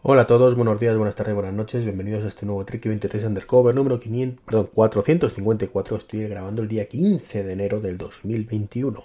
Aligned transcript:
Hola 0.00 0.22
a 0.22 0.26
todos, 0.28 0.54
buenos 0.54 0.78
días, 0.78 0.96
buenas 0.96 1.16
tardes, 1.16 1.34
buenas 1.34 1.52
noches, 1.52 1.82
bienvenidos 1.82 2.24
a 2.24 2.28
este 2.28 2.46
nuevo 2.46 2.64
Tricky 2.64 2.88
23 2.88 3.24
Undercover 3.24 3.74
número 3.74 3.98
500, 3.98 4.44
perdón, 4.44 4.70
454. 4.72 5.96
Estoy 5.96 6.28
grabando 6.28 6.62
el 6.62 6.68
día 6.68 6.86
15 6.86 7.42
de 7.42 7.52
enero 7.52 7.80
del 7.80 7.98
2021. 7.98 9.02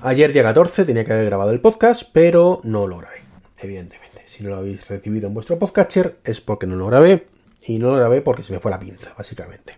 Ayer 0.00 0.32
día 0.32 0.42
14 0.44 0.86
tenía 0.86 1.04
que 1.04 1.12
haber 1.12 1.26
grabado 1.26 1.50
el 1.50 1.60
podcast, 1.60 2.04
pero 2.10 2.62
no 2.64 2.86
lo 2.86 2.96
grabé, 2.96 3.18
evidentemente. 3.58 4.22
Si 4.24 4.42
no 4.42 4.48
lo 4.48 4.56
habéis 4.56 4.88
recibido 4.88 5.28
en 5.28 5.34
vuestro 5.34 5.58
podcatcher 5.58 6.16
es 6.24 6.40
porque 6.40 6.66
no 6.66 6.76
lo 6.76 6.86
grabé 6.86 7.26
y 7.62 7.78
no 7.78 7.90
lo 7.90 7.96
grabé 7.96 8.22
porque 8.22 8.44
se 8.44 8.54
me 8.54 8.60
fue 8.60 8.70
la 8.70 8.80
pinza, 8.80 9.12
básicamente. 9.18 9.74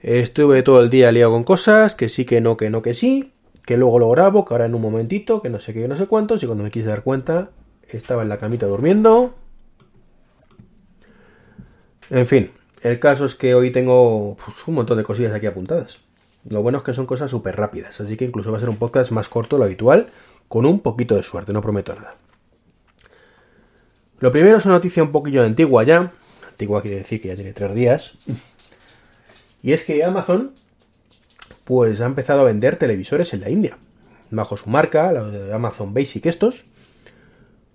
Estuve 0.00 0.64
todo 0.64 0.82
el 0.82 0.90
día 0.90 1.12
liado 1.12 1.30
con 1.30 1.44
cosas, 1.44 1.94
que 1.94 2.08
sí, 2.08 2.24
que 2.24 2.40
no, 2.40 2.56
que 2.56 2.68
no, 2.68 2.82
que 2.82 2.94
sí, 2.94 3.32
que 3.64 3.76
luego 3.76 4.00
lo 4.00 4.10
grabo, 4.10 4.44
que 4.44 4.54
ahora 4.54 4.64
en 4.64 4.74
un 4.74 4.82
momentito, 4.82 5.40
que 5.40 5.50
no 5.50 5.60
sé 5.60 5.72
qué, 5.72 5.82
que 5.82 5.88
no 5.88 5.96
sé 5.96 6.08
cuántos, 6.08 6.42
y 6.42 6.46
cuando 6.46 6.64
me 6.64 6.72
quise 6.72 6.88
dar 6.88 7.04
cuenta 7.04 7.50
estaba 7.88 8.22
en 8.22 8.28
la 8.28 8.38
camita 8.38 8.66
durmiendo. 8.66 9.34
En 12.10 12.26
fin, 12.26 12.50
el 12.82 13.00
caso 13.00 13.24
es 13.24 13.34
que 13.34 13.54
hoy 13.54 13.70
tengo 13.70 14.36
pues, 14.44 14.66
un 14.66 14.74
montón 14.74 14.98
de 14.98 15.04
cosillas 15.04 15.32
aquí 15.32 15.46
apuntadas. 15.46 16.00
Lo 16.48 16.62
bueno 16.62 16.78
es 16.78 16.84
que 16.84 16.92
son 16.92 17.06
cosas 17.06 17.30
súper 17.30 17.56
rápidas, 17.56 18.00
así 18.00 18.16
que 18.16 18.26
incluso 18.26 18.50
va 18.50 18.58
a 18.58 18.60
ser 18.60 18.68
un 18.68 18.76
podcast 18.76 19.10
más 19.10 19.28
corto 19.28 19.56
de 19.56 19.60
lo 19.60 19.64
habitual, 19.64 20.08
con 20.48 20.66
un 20.66 20.80
poquito 20.80 21.16
de 21.16 21.22
suerte, 21.22 21.54
no 21.54 21.62
prometo 21.62 21.94
nada. 21.94 22.16
Lo 24.18 24.30
primero 24.30 24.58
es 24.58 24.64
una 24.66 24.74
noticia 24.74 25.02
un 25.02 25.12
poquillo 25.12 25.42
antigua 25.42 25.84
ya, 25.84 26.12
antigua 26.46 26.82
quiere 26.82 26.98
decir 26.98 27.22
que 27.22 27.28
ya 27.28 27.34
tiene 27.34 27.54
tres 27.54 27.74
días, 27.74 28.18
y 29.62 29.72
es 29.72 29.84
que 29.84 30.04
Amazon 30.04 30.52
pues 31.64 32.02
ha 32.02 32.06
empezado 32.06 32.40
a 32.40 32.44
vender 32.44 32.76
televisores 32.76 33.32
en 33.32 33.40
la 33.40 33.48
India, 33.48 33.78
bajo 34.30 34.58
su 34.58 34.68
marca, 34.68 35.10
la 35.12 35.24
de 35.24 35.54
Amazon 35.54 35.94
Basic 35.94 36.26
estos, 36.26 36.66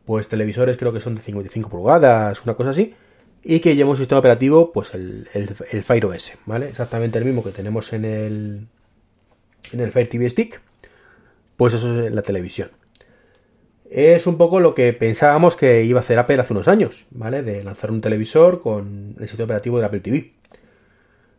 pues 0.09 0.27
televisores 0.27 0.75
creo 0.75 0.91
que 0.91 1.01
son 1.01 1.13
de 1.13 1.21
55 1.21 1.69
pulgadas, 1.69 2.43
una 2.43 2.55
cosa 2.55 2.71
así, 2.71 2.95
y 3.43 3.59
que 3.59 3.75
lleva 3.75 3.91
un 3.91 3.95
sistema 3.95 4.17
operativo, 4.17 4.71
pues 4.71 4.95
el, 4.95 5.27
el, 5.35 5.83
Fire 5.83 6.03
OS, 6.03 6.33
¿vale? 6.47 6.67
Exactamente 6.67 7.19
el 7.19 7.25
mismo 7.25 7.43
que 7.43 7.51
tenemos 7.51 7.93
en 7.93 8.05
el, 8.05 8.67
en 9.71 9.79
el 9.79 9.91
Fire 9.91 10.09
TV 10.09 10.27
Stick, 10.27 10.61
pues 11.57 11.75
eso 11.75 12.05
es 12.05 12.11
la 12.11 12.23
televisión. 12.23 12.71
Es 13.87 14.25
un 14.25 14.39
poco 14.39 14.59
lo 14.59 14.73
que 14.73 14.93
pensábamos 14.93 15.55
que 15.55 15.83
iba 15.83 15.99
a 15.99 16.01
hacer 16.01 16.17
Apple 16.17 16.41
hace 16.41 16.53
unos 16.53 16.67
años, 16.67 17.05
¿vale? 17.11 17.43
De 17.43 17.63
lanzar 17.63 17.91
un 17.91 18.01
televisor 18.01 18.63
con 18.63 19.15
el 19.19 19.27
sistema 19.27 19.45
operativo 19.45 19.77
de 19.77 19.85
Apple 19.85 19.99
TV. 19.99 20.33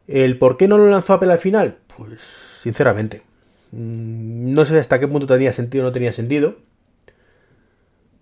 ¿El 0.06 0.38
por 0.38 0.56
qué 0.56 0.68
no 0.68 0.78
lo 0.78 0.88
lanzó 0.88 1.14
Apple 1.14 1.32
al 1.32 1.40
final? 1.40 1.78
Pues 1.96 2.20
sinceramente. 2.60 3.22
Mm, 3.72 4.52
no 4.52 4.64
sé 4.64 4.78
hasta 4.78 5.00
qué 5.00 5.08
punto 5.08 5.26
tenía 5.26 5.52
sentido 5.52 5.82
o 5.82 5.88
no 5.88 5.92
tenía 5.92 6.12
sentido. 6.12 6.69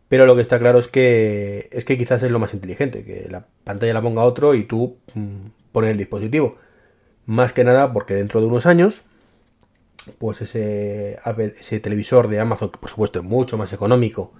Pero 0.08 0.24
lo 0.24 0.34
que 0.34 0.42
está 0.42 0.58
claro 0.58 0.78
es 0.78 0.88
que 0.88 1.68
es 1.70 1.84
que 1.84 1.98
quizás 1.98 2.22
es 2.22 2.30
lo 2.30 2.38
más 2.38 2.54
inteligente, 2.54 3.04
que 3.04 3.28
la 3.30 3.46
pantalla 3.64 3.92
la 3.92 4.02
ponga 4.02 4.24
otro 4.24 4.54
y 4.54 4.64
tú 4.64 4.96
mm, 5.14 5.48
pones 5.72 5.90
el 5.90 5.98
dispositivo. 5.98 6.56
Más 7.26 7.52
que 7.52 7.64
nada 7.64 7.92
porque 7.92 8.14
dentro 8.14 8.40
de 8.40 8.46
unos 8.46 8.64
años, 8.66 9.02
pues 10.18 10.40
ese, 10.40 11.18
ese 11.58 11.80
televisor 11.80 12.28
de 12.28 12.40
Amazon, 12.40 12.70
que 12.70 12.78
por 12.78 12.90
supuesto 12.90 13.18
es 13.18 13.24
mucho 13.24 13.58
más 13.58 13.72
económico 13.72 14.32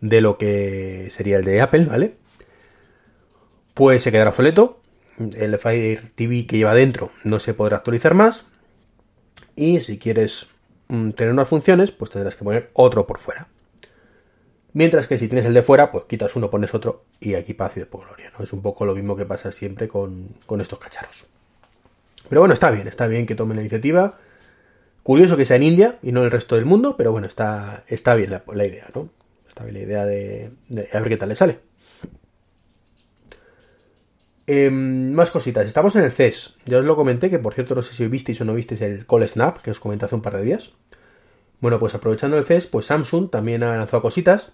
de 0.00 0.20
lo 0.20 0.36
que 0.36 1.08
sería 1.10 1.38
el 1.38 1.44
de 1.44 1.62
Apple, 1.62 1.86
¿vale? 1.86 2.16
Pues 3.72 4.02
se 4.02 4.12
quedará 4.12 4.30
obsoleto. 4.30 4.80
El 5.18 5.56
Fire 5.58 6.10
TV 6.14 6.46
que 6.46 6.58
lleva 6.58 6.74
dentro 6.74 7.10
no 7.22 7.38
se 7.38 7.54
podrá 7.54 7.78
actualizar 7.78 8.14
más. 8.14 8.44
Y 9.56 9.80
si 9.80 9.98
quieres 9.98 10.48
mm, 10.88 11.10
tener 11.10 11.32
unas 11.32 11.48
funciones, 11.48 11.90
pues 11.90 12.10
tendrás 12.10 12.34
que 12.36 12.44
poner 12.44 12.70
otro 12.74 13.06
por 13.06 13.18
fuera. 13.18 13.48
Mientras 14.74 15.06
que 15.06 15.18
si 15.18 15.28
tienes 15.28 15.46
el 15.46 15.54
de 15.54 15.62
fuera, 15.62 15.92
pues 15.92 16.04
quitas 16.06 16.34
uno, 16.34 16.50
pones 16.50 16.74
otro 16.74 17.04
y 17.20 17.34
aquí 17.34 17.54
paz 17.54 17.76
y 17.76 17.80
después 17.80 18.04
gloria, 18.06 18.32
¿no? 18.36 18.44
Es 18.44 18.52
un 18.52 18.60
poco 18.60 18.84
lo 18.84 18.96
mismo 18.96 19.14
que 19.14 19.24
pasa 19.24 19.52
siempre 19.52 19.86
con, 19.86 20.34
estos 20.58 20.80
cacharros. 20.80 21.26
Pero 22.28 22.40
bueno, 22.40 22.54
está 22.54 22.72
bien, 22.72 22.88
está 22.88 23.06
bien 23.06 23.24
que 23.24 23.36
tomen 23.36 23.56
la 23.56 23.62
iniciativa. 23.62 24.18
Curioso 25.04 25.36
que 25.36 25.44
sea 25.44 25.56
en 25.56 25.62
India 25.62 25.98
y 26.02 26.10
no 26.10 26.20
en 26.20 26.26
el 26.26 26.32
resto 26.32 26.56
del 26.56 26.64
mundo, 26.64 26.96
pero 26.96 27.12
bueno, 27.12 27.28
está, 27.28 27.84
está 27.86 28.16
bien 28.16 28.32
la, 28.32 28.66
idea, 28.66 28.86
¿no? 28.92 29.10
Está 29.46 29.62
bien 29.62 29.74
la 29.74 29.80
idea 29.80 30.06
de, 30.06 30.50
a 30.92 30.98
ver 30.98 31.08
qué 31.08 31.16
tal 31.18 31.28
le 31.28 31.36
sale. 31.36 31.60
Em, 34.48 35.12
más 35.12 35.30
cositas. 35.30 35.66
Estamos 35.66 35.94
en 35.94 36.02
el 36.02 36.10
CES. 36.10 36.56
Ya 36.66 36.78
os 36.78 36.84
lo 36.84 36.96
comenté, 36.96 37.30
que 37.30 37.38
por 37.38 37.54
cierto 37.54 37.76
no 37.76 37.82
sé 37.82 37.94
si 37.94 38.08
visteis 38.08 38.40
o 38.40 38.44
no 38.44 38.54
visteis 38.54 38.80
el 38.80 39.06
Call 39.06 39.28
Snap, 39.28 39.62
que 39.62 39.70
os 39.70 39.78
comenté 39.78 40.06
hace 40.06 40.16
un 40.16 40.22
par 40.22 40.36
de 40.36 40.42
días. 40.42 40.72
Bueno, 41.60 41.78
pues 41.78 41.94
aprovechando 41.94 42.36
el 42.36 42.44
CES, 42.44 42.66
pues 42.66 42.86
Samsung 42.86 43.30
también 43.30 43.62
ha 43.62 43.76
lanzado 43.76 44.02
cositas. 44.02 44.52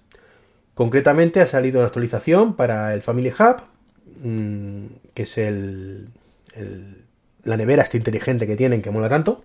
Concretamente 0.80 1.42
ha 1.42 1.46
salido 1.46 1.80
una 1.80 1.88
actualización 1.88 2.56
para 2.56 2.94
el 2.94 3.02
Family 3.02 3.28
Hub, 3.28 3.60
mm, 4.24 4.86
que 5.12 5.24
es 5.24 5.36
el, 5.36 6.08
la 7.44 7.58
nevera 7.58 7.84
inteligente 7.92 8.46
que 8.46 8.56
tienen 8.56 8.80
que 8.80 8.90
mola 8.90 9.10
tanto. 9.10 9.44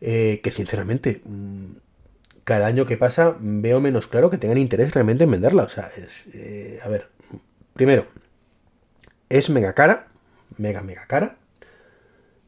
Eh, 0.00 0.40
que 0.44 0.52
sinceramente, 0.52 1.22
mm, 1.24 1.70
cada 2.44 2.68
año 2.68 2.86
que 2.86 2.96
pasa 2.96 3.36
veo 3.40 3.80
menos 3.80 4.06
claro 4.06 4.30
que 4.30 4.38
tengan 4.38 4.58
interés 4.58 4.94
realmente 4.94 5.24
en 5.24 5.32
venderla. 5.32 5.64
O 5.64 5.68
sea, 5.68 5.90
es, 5.96 6.26
eh, 6.34 6.78
a 6.84 6.88
ver, 6.88 7.08
primero, 7.74 8.06
es 9.28 9.50
mega 9.50 9.72
cara, 9.72 10.06
mega, 10.56 10.82
mega 10.82 11.04
cara. 11.08 11.36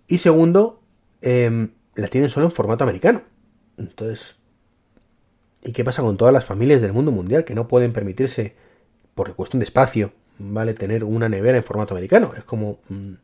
Y 0.07 0.19
segundo, 0.19 0.81
em, 1.23 1.73
la 1.97 2.07
tienen 2.07 2.31
solo 2.31 2.47
en 2.47 2.53
formato 2.53 2.85
americano. 2.85 3.23
Entonces, 3.79 4.39
¿y 5.63 5.73
qué 5.73 5.85
pasa 5.85 6.03
con 6.03 6.17
todas 6.17 6.33
las 6.33 6.45
familias 6.45 6.81
del 6.81 6.93
mundo 6.93 7.11
mundial 7.11 7.45
que 7.45 7.55
no 7.55 7.69
pueden 7.69 7.93
permitirse, 7.93 8.55
por 9.15 9.35
cuestión 9.35 9.61
de 9.61 9.65
espacio, 9.65 10.13
¿vale? 10.39 10.75
Tener 10.75 11.05
una 11.05 11.29
nevera 11.29 11.59
en 11.59 11.65
formato 11.65 11.95
americano. 11.95 12.33
Es 12.37 12.45
como... 12.45 12.79
Mm, 12.89 13.15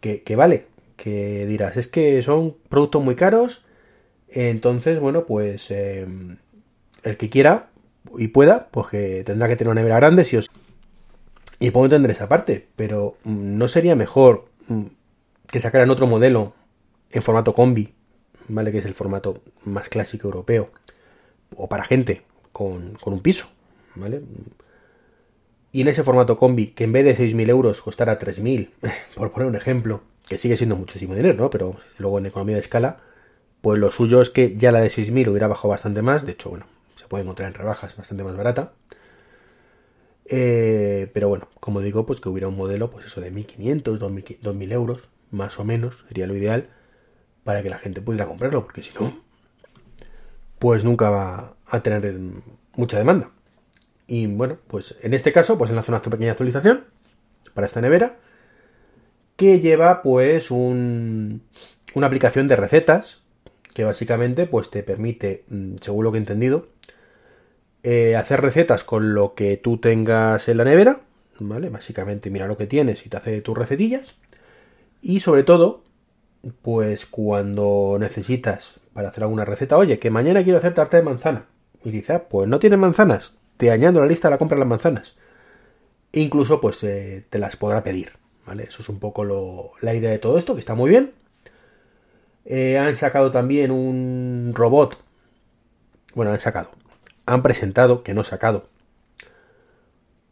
que, 0.00 0.36
vale, 0.36 0.66
que 0.96 1.46
dirás, 1.46 1.76
es 1.76 1.88
que 1.88 2.22
son 2.22 2.56
productos 2.68 3.02
muy 3.02 3.16
caros, 3.16 3.64
entonces, 4.28 5.00
bueno, 5.00 5.26
pues 5.26 5.70
em, 5.70 6.36
el 7.02 7.16
que 7.16 7.28
quiera 7.28 7.70
y 8.16 8.28
pueda, 8.28 8.68
pues 8.70 8.88
que 8.88 9.24
tendrá 9.24 9.48
que 9.48 9.56
tener 9.56 9.72
una 9.72 9.80
nevera 9.80 9.96
grande, 9.96 10.24
si 10.24 10.36
os... 10.36 10.48
Y 11.58 11.70
puedo 11.70 11.86
entender 11.86 12.10
esa 12.10 12.28
parte, 12.28 12.68
pero 12.76 13.16
mm, 13.24 13.58
¿no 13.58 13.68
sería 13.68 13.96
mejor 13.96 14.48
mm, 14.68 14.84
que 15.48 15.60
sacaran 15.60 15.90
otro 15.90 16.06
modelo 16.06 16.54
en 17.10 17.22
formato 17.22 17.54
combi 17.54 17.95
¿vale? 18.48 18.72
Que 18.72 18.78
es 18.78 18.86
el 18.86 18.94
formato 18.94 19.42
más 19.64 19.88
clásico 19.88 20.28
europeo. 20.28 20.70
O 21.56 21.68
para 21.68 21.84
gente 21.84 22.22
con, 22.52 22.98
un 23.04 23.20
piso, 23.20 23.48
¿vale? 23.94 24.22
Y 25.72 25.82
en 25.82 25.88
ese 25.88 26.02
formato 26.02 26.38
combi, 26.38 26.68
que 26.68 26.84
en 26.84 26.92
vez 26.92 27.04
de 27.04 27.16
6.000 27.16 27.48
euros 27.50 27.82
costara 27.82 28.18
3.000, 28.18 28.70
por 29.14 29.32
poner 29.32 29.48
un 29.48 29.56
ejemplo, 29.56 30.02
que 30.26 30.38
sigue 30.38 30.56
siendo 30.56 30.76
muchísimo 30.76 31.14
dinero, 31.14 31.34
¿no? 31.34 31.50
Pero 31.50 31.76
luego 31.98 32.18
en 32.18 32.26
economía 32.26 32.56
de 32.56 32.60
escala, 32.60 32.98
pues 33.60 33.78
lo 33.78 33.90
suyo 33.92 34.20
es 34.20 34.30
que 34.30 34.56
ya 34.56 34.72
la 34.72 34.80
de 34.80 34.88
6.000 34.88 35.28
hubiera 35.28 35.48
bajado 35.48 35.68
bastante 35.68 36.02
más. 36.02 36.24
De 36.26 36.32
hecho, 36.32 36.50
bueno, 36.50 36.66
se 36.96 37.06
puede 37.06 37.22
encontrar 37.22 37.48
en 37.48 37.54
rebajas 37.54 37.96
bastante 37.96 38.24
más 38.24 38.36
barata. 38.36 38.72
Eh, 40.24 41.08
pero 41.12 41.28
bueno, 41.28 41.48
como 41.60 41.80
digo, 41.80 42.04
pues 42.06 42.20
que 42.20 42.28
hubiera 42.28 42.48
un 42.48 42.56
modelo, 42.56 42.90
pues 42.90 43.06
eso 43.06 43.20
de 43.20 43.32
1.500, 43.32 43.98
2.000 43.98 44.72
euros, 44.72 45.08
más 45.30 45.60
o 45.60 45.64
menos, 45.64 46.04
sería 46.08 46.26
lo 46.26 46.34
ideal 46.34 46.68
para 47.46 47.62
que 47.62 47.70
la 47.70 47.78
gente 47.78 48.02
pudiera 48.02 48.26
comprarlo, 48.26 48.64
porque 48.64 48.82
si 48.82 48.92
no, 48.98 49.22
pues 50.58 50.82
nunca 50.82 51.10
va 51.10 51.54
a 51.68 51.80
tener 51.80 52.12
mucha 52.74 52.98
demanda. 52.98 53.30
Y 54.08 54.26
bueno, 54.26 54.58
pues 54.66 54.96
en 55.00 55.14
este 55.14 55.32
caso, 55.32 55.56
pues 55.56 55.70
enlazo 55.70 55.92
una 55.92 56.02
pequeña 56.02 56.32
actualización 56.32 56.86
para 57.54 57.68
esta 57.68 57.80
nevera 57.80 58.16
que 59.36 59.60
lleva 59.60 60.02
pues 60.02 60.50
un, 60.50 61.42
una 61.94 62.08
aplicación 62.08 62.48
de 62.48 62.56
recetas 62.56 63.22
que 63.74 63.84
básicamente 63.84 64.46
pues 64.46 64.70
te 64.70 64.82
permite, 64.82 65.44
mm, 65.48 65.76
según 65.80 66.02
lo 66.02 66.10
que 66.10 66.18
he 66.18 66.22
entendido, 66.22 66.66
eh, 67.84 68.16
hacer 68.16 68.40
recetas 68.40 68.82
con 68.82 69.14
lo 69.14 69.34
que 69.34 69.56
tú 69.56 69.78
tengas 69.78 70.48
en 70.48 70.56
la 70.56 70.64
nevera, 70.64 71.02
¿vale? 71.38 71.68
Básicamente 71.68 72.28
mira 72.28 72.48
lo 72.48 72.56
que 72.56 72.66
tienes 72.66 73.06
y 73.06 73.08
te 73.08 73.18
hace 73.18 73.40
tus 73.40 73.56
recetillas. 73.56 74.16
Y 75.00 75.20
sobre 75.20 75.44
todo, 75.44 75.85
pues 76.62 77.06
cuando 77.06 77.96
necesitas 77.98 78.80
para 78.92 79.08
hacer 79.08 79.24
alguna 79.24 79.44
receta, 79.44 79.76
oye, 79.76 79.98
que 79.98 80.10
mañana 80.10 80.42
quiero 80.42 80.58
hacer 80.58 80.74
tarta 80.74 80.96
de 80.96 81.02
manzana. 81.02 81.46
Y 81.84 81.90
dice, 81.90 82.14
ah, 82.14 82.28
pues 82.28 82.48
no 82.48 82.58
tienes 82.58 82.78
manzanas, 82.78 83.34
te 83.56 83.70
añado 83.70 84.00
la 84.00 84.06
lista 84.06 84.28
de 84.28 84.32
la 84.32 84.38
compra 84.38 84.56
de 84.56 84.60
las 84.60 84.68
manzanas. 84.68 85.16
Incluso, 86.12 86.60
pues 86.60 86.82
eh, 86.84 87.26
te 87.30 87.38
las 87.38 87.56
podrá 87.56 87.84
pedir, 87.84 88.12
¿vale? 88.46 88.64
Eso 88.64 88.82
es 88.82 88.88
un 88.88 88.98
poco 88.98 89.24
lo, 89.24 89.72
la 89.80 89.94
idea 89.94 90.10
de 90.10 90.18
todo 90.18 90.38
esto, 90.38 90.54
que 90.54 90.60
está 90.60 90.74
muy 90.74 90.90
bien. 90.90 91.12
Eh, 92.44 92.78
han 92.78 92.94
sacado 92.96 93.30
también 93.30 93.70
un 93.70 94.52
robot. 94.54 94.98
Bueno, 96.14 96.32
han 96.32 96.40
sacado. 96.40 96.70
Han 97.26 97.42
presentado, 97.42 98.02
que 98.02 98.14
no 98.14 98.24
sacado. 98.24 98.68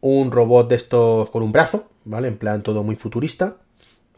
Un 0.01 0.31
robot 0.31 0.69
de 0.69 0.77
estos 0.77 1.29
con 1.31 1.43
un 1.43 1.53
brazo, 1.53 1.89
¿vale? 2.05 2.29
En 2.29 2.39
plan 2.39 2.63
todo 2.63 2.83
muy 2.83 2.97
futurista 2.97 3.57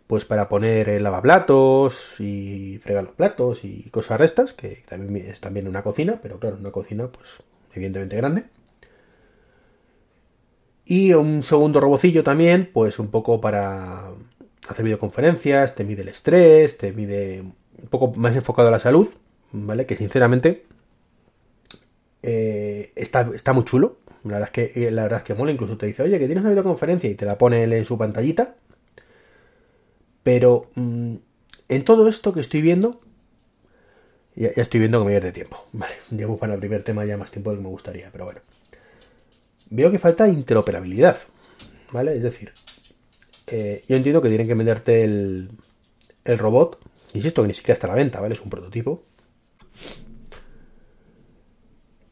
pues 0.07 0.25
para 0.25 0.49
poner 0.49 0.89
el 0.89 1.03
lavaplatos 1.03 2.21
y 2.21 2.79
fregar 2.83 3.05
los 3.05 3.15
platos 3.15 3.65
y 3.65 3.89
cosas 3.91 4.19
de 4.21 4.25
estas, 4.27 4.53
que 4.53 4.85
también 4.89 5.27
es 5.29 5.41
también 5.41 5.67
una 5.67 5.83
cocina, 5.83 6.21
pero 6.23 6.39
claro, 6.39 6.57
una 6.61 6.71
cocina 6.71 7.09
pues 7.09 7.43
evidentemente 7.75 8.17
grande. 8.17 8.45
Y 10.85 11.13
un 11.15 11.43
segundo 11.43 11.81
robocillo 11.81 12.23
también, 12.23 12.71
pues 12.73 13.01
un 13.01 13.09
poco 13.09 13.41
para 13.41 14.13
hacer 14.69 14.85
videoconferencias, 14.85 15.75
te 15.75 15.85
mide 15.85 16.03
el 16.03 16.09
estrés, 16.09 16.79
te 16.79 16.93
mide 16.93 17.41
un 17.41 17.89
poco 17.91 18.13
más 18.15 18.37
enfocado 18.37 18.69
a 18.69 18.71
la 18.71 18.79
salud, 18.79 19.09
¿vale? 19.51 19.87
Que 19.87 19.97
sinceramente 19.97 20.65
eh, 22.23 22.93
está, 22.95 23.31
está 23.35 23.53
muy 23.53 23.65
chulo. 23.65 23.99
La 24.23 24.35
verdad, 24.35 24.51
es 24.55 24.73
que, 24.73 24.91
la 24.91 25.03
verdad 25.03 25.19
es 25.19 25.25
que 25.25 25.35
mola, 25.35 25.53
incluso 25.53 25.77
te 25.77 25.87
dice, 25.87 26.03
oye, 26.03 26.19
que 26.19 26.27
tienes 26.27 26.43
una 26.43 26.51
videoconferencia 26.51 27.11
y 27.11 27.15
te 27.15 27.27
la 27.27 27.39
pone 27.39 27.63
en 27.63 27.85
su 27.85 27.99
pantallita. 27.99 28.55
Pero 30.27 30.73
mm, 30.75 31.15
en 31.69 31.85
todo 31.85 32.09
esto 32.09 32.33
que 32.33 32.41
estoy 32.41 32.61
viendo, 32.61 33.01
ya, 34.35 34.49
estoy 34.57 34.81
viendo 34.81 34.99
que 34.99 35.05
me 35.05 35.13
pierde 35.13 35.31
tiempo. 35.31 35.69
Vale, 35.73 35.95
llevo 36.11 36.37
para 36.37 36.55
el 36.55 36.59
primer 36.59 36.83
tema 36.83 37.05
ya 37.05 37.17
más 37.17 37.31
tiempo 37.31 37.53
de 37.53 37.59
que 37.59 37.63
me 37.63 37.69
gustaría, 37.69 38.11
pero 38.11 38.25
bueno. 38.25 38.41
Veo 39.71 39.89
que 39.93 40.01
falta 40.01 40.27
interoperabilidad, 40.27 41.17
¿vale? 41.93 42.17
Es 42.17 42.25
decir, 42.25 42.53
eh, 43.47 43.85
yo 43.89 43.95
entiendo 43.95 44.21
que 44.21 44.27
tienen 44.29 44.49
que 44.49 44.55
venderte 44.55 45.05
el, 45.05 45.49
el 46.25 46.39
robot. 46.39 46.81
Insisto 47.15 47.43
que 47.43 47.49
ni 47.49 47.55
siquiera 47.55 47.75
está 47.75 47.87
a 47.87 47.91
la 47.91 47.97
venta, 47.97 48.21
¿vale? 48.21 48.35
Es 48.35 48.41
un 48.41 48.51
prototipo. 48.51 49.05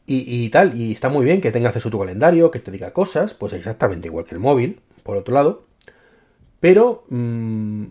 Y, 0.06 0.48
tal, 0.50 0.80
y 0.80 0.92
está 0.92 1.08
muy 1.08 1.24
bien 1.24 1.40
que 1.40 1.50
tenga 1.50 1.70
acceso 1.70 1.88
a 1.88 1.90
tu 1.90 1.98
calendario, 1.98 2.52
que 2.52 2.60
te 2.60 2.70
diga 2.70 2.92
cosas, 2.92 3.34
pues 3.34 3.54
exactamente 3.54 4.06
igual 4.06 4.24
que 4.24 4.36
el 4.36 4.40
móvil, 4.40 4.80
por 5.02 5.16
otro 5.16 5.34
lado. 5.34 5.66
Pero, 6.60 7.04
mm, 7.08 7.86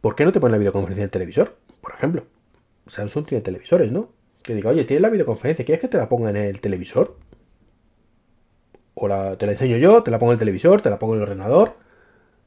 ¿por 0.00 0.14
qué 0.14 0.24
no 0.24 0.32
te 0.32 0.40
ponen 0.40 0.52
la 0.52 0.58
videoconferencia 0.58 1.02
en 1.02 1.06
el 1.06 1.10
televisor? 1.10 1.56
Por 1.80 1.92
ejemplo, 1.92 2.24
Samsung 2.86 3.26
tiene 3.26 3.42
televisores, 3.42 3.92
¿no? 3.92 4.10
Que 4.42 4.54
diga, 4.54 4.70
oye, 4.70 4.84
tienes 4.84 5.02
la 5.02 5.10
videoconferencia, 5.10 5.64
¿quieres 5.64 5.80
que 5.80 5.88
te 5.88 5.98
la 5.98 6.08
ponga 6.08 6.30
en 6.30 6.36
el 6.36 6.60
televisor? 6.60 7.16
O 8.94 9.08
la, 9.08 9.36
te 9.36 9.46
la 9.46 9.52
enseño 9.52 9.76
yo, 9.76 10.02
te 10.02 10.10
la 10.10 10.18
pongo 10.18 10.32
en 10.32 10.36
el 10.36 10.40
televisor, 10.40 10.80
te 10.80 10.90
la 10.90 10.98
pongo 10.98 11.14
en 11.14 11.22
el 11.22 11.28
ordenador. 11.28 11.76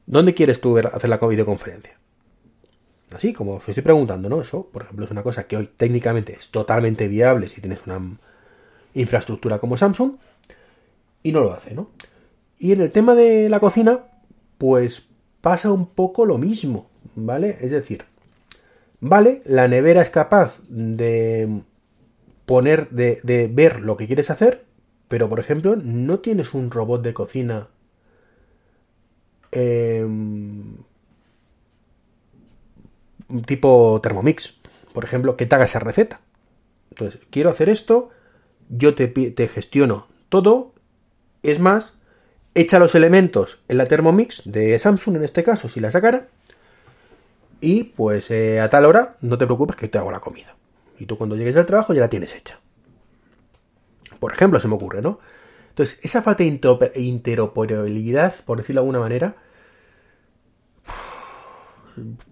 ¿Dónde 0.06 0.34
quieres 0.34 0.60
tú 0.60 0.76
hacer 0.78 1.08
la 1.08 1.18
videoconferencia? 1.18 1.98
Así, 3.14 3.32
como 3.32 3.54
os 3.54 3.68
estoy 3.68 3.82
preguntando, 3.82 4.28
¿no? 4.28 4.40
Eso, 4.40 4.68
por 4.72 4.82
ejemplo, 4.82 5.04
es 5.04 5.10
una 5.10 5.22
cosa 5.22 5.44
que 5.44 5.56
hoy 5.56 5.68
técnicamente 5.76 6.34
es 6.34 6.50
totalmente 6.50 7.08
viable 7.08 7.48
si 7.48 7.60
tienes 7.60 7.86
una 7.86 8.00
infraestructura 8.94 9.58
como 9.58 9.76
Samsung 9.76 10.14
y 11.22 11.32
no 11.32 11.40
lo 11.40 11.52
hace, 11.52 11.74
¿no? 11.74 11.90
Y 12.58 12.72
en 12.72 12.80
el 12.80 12.90
tema 12.90 13.14
de 13.14 13.48
la 13.48 13.60
cocina, 13.60 14.00
pues 14.58 15.08
pasa 15.40 15.70
un 15.70 15.86
poco 15.86 16.24
lo 16.24 16.38
mismo, 16.38 16.90
¿vale? 17.14 17.58
Es 17.60 17.70
decir, 17.70 18.04
vale, 19.00 19.42
la 19.44 19.68
nevera 19.68 20.02
es 20.02 20.10
capaz 20.10 20.60
de 20.68 21.62
poner, 22.46 22.90
de, 22.90 23.20
de 23.22 23.48
ver 23.48 23.80
lo 23.80 23.96
que 23.96 24.06
quieres 24.06 24.30
hacer, 24.30 24.64
pero 25.08 25.28
por 25.28 25.40
ejemplo, 25.40 25.76
no 25.76 26.20
tienes 26.20 26.54
un 26.54 26.70
robot 26.70 27.02
de 27.02 27.14
cocina 27.14 27.68
eh, 29.52 30.06
tipo 33.46 34.00
Thermomix, 34.02 34.60
por 34.92 35.04
ejemplo, 35.04 35.36
que 35.36 35.46
te 35.46 35.54
haga 35.54 35.66
esa 35.66 35.78
receta. 35.78 36.20
Entonces, 36.90 37.20
quiero 37.30 37.50
hacer 37.50 37.68
esto, 37.68 38.10
yo 38.68 38.94
te, 38.94 39.08
te 39.08 39.48
gestiono 39.48 40.08
todo, 40.28 40.72
es 41.42 41.60
más, 41.60 41.98
echa 42.54 42.78
los 42.78 42.94
elementos 42.94 43.62
en 43.68 43.78
la 43.78 43.86
Thermomix 43.86 44.42
de 44.44 44.78
Samsung 44.78 45.16
en 45.16 45.24
este 45.24 45.44
caso, 45.44 45.68
si 45.68 45.80
la 45.80 45.90
sacara, 45.90 46.28
y 47.62 47.84
pues 47.84 48.30
eh, 48.32 48.60
a 48.60 48.68
tal 48.68 48.84
hora 48.84 49.16
no 49.22 49.38
te 49.38 49.46
preocupes 49.46 49.76
que 49.76 49.88
te 49.88 49.96
hago 49.96 50.10
la 50.10 50.20
comida. 50.20 50.56
Y 50.98 51.06
tú 51.06 51.16
cuando 51.16 51.36
llegues 51.36 51.56
al 51.56 51.64
trabajo 51.64 51.94
ya 51.94 52.00
la 52.00 52.08
tienes 52.08 52.34
hecha. 52.34 52.60
Por 54.18 54.32
ejemplo, 54.32 54.60
se 54.60 54.68
me 54.68 54.74
ocurre, 54.74 55.00
¿no? 55.00 55.20
Entonces, 55.70 55.98
esa 56.02 56.22
falta 56.22 56.44
de 56.44 57.00
interoperabilidad, 57.00 58.34
por 58.44 58.58
decirlo 58.58 58.80
de 58.80 58.84
alguna 58.84 58.98
manera, 58.98 59.36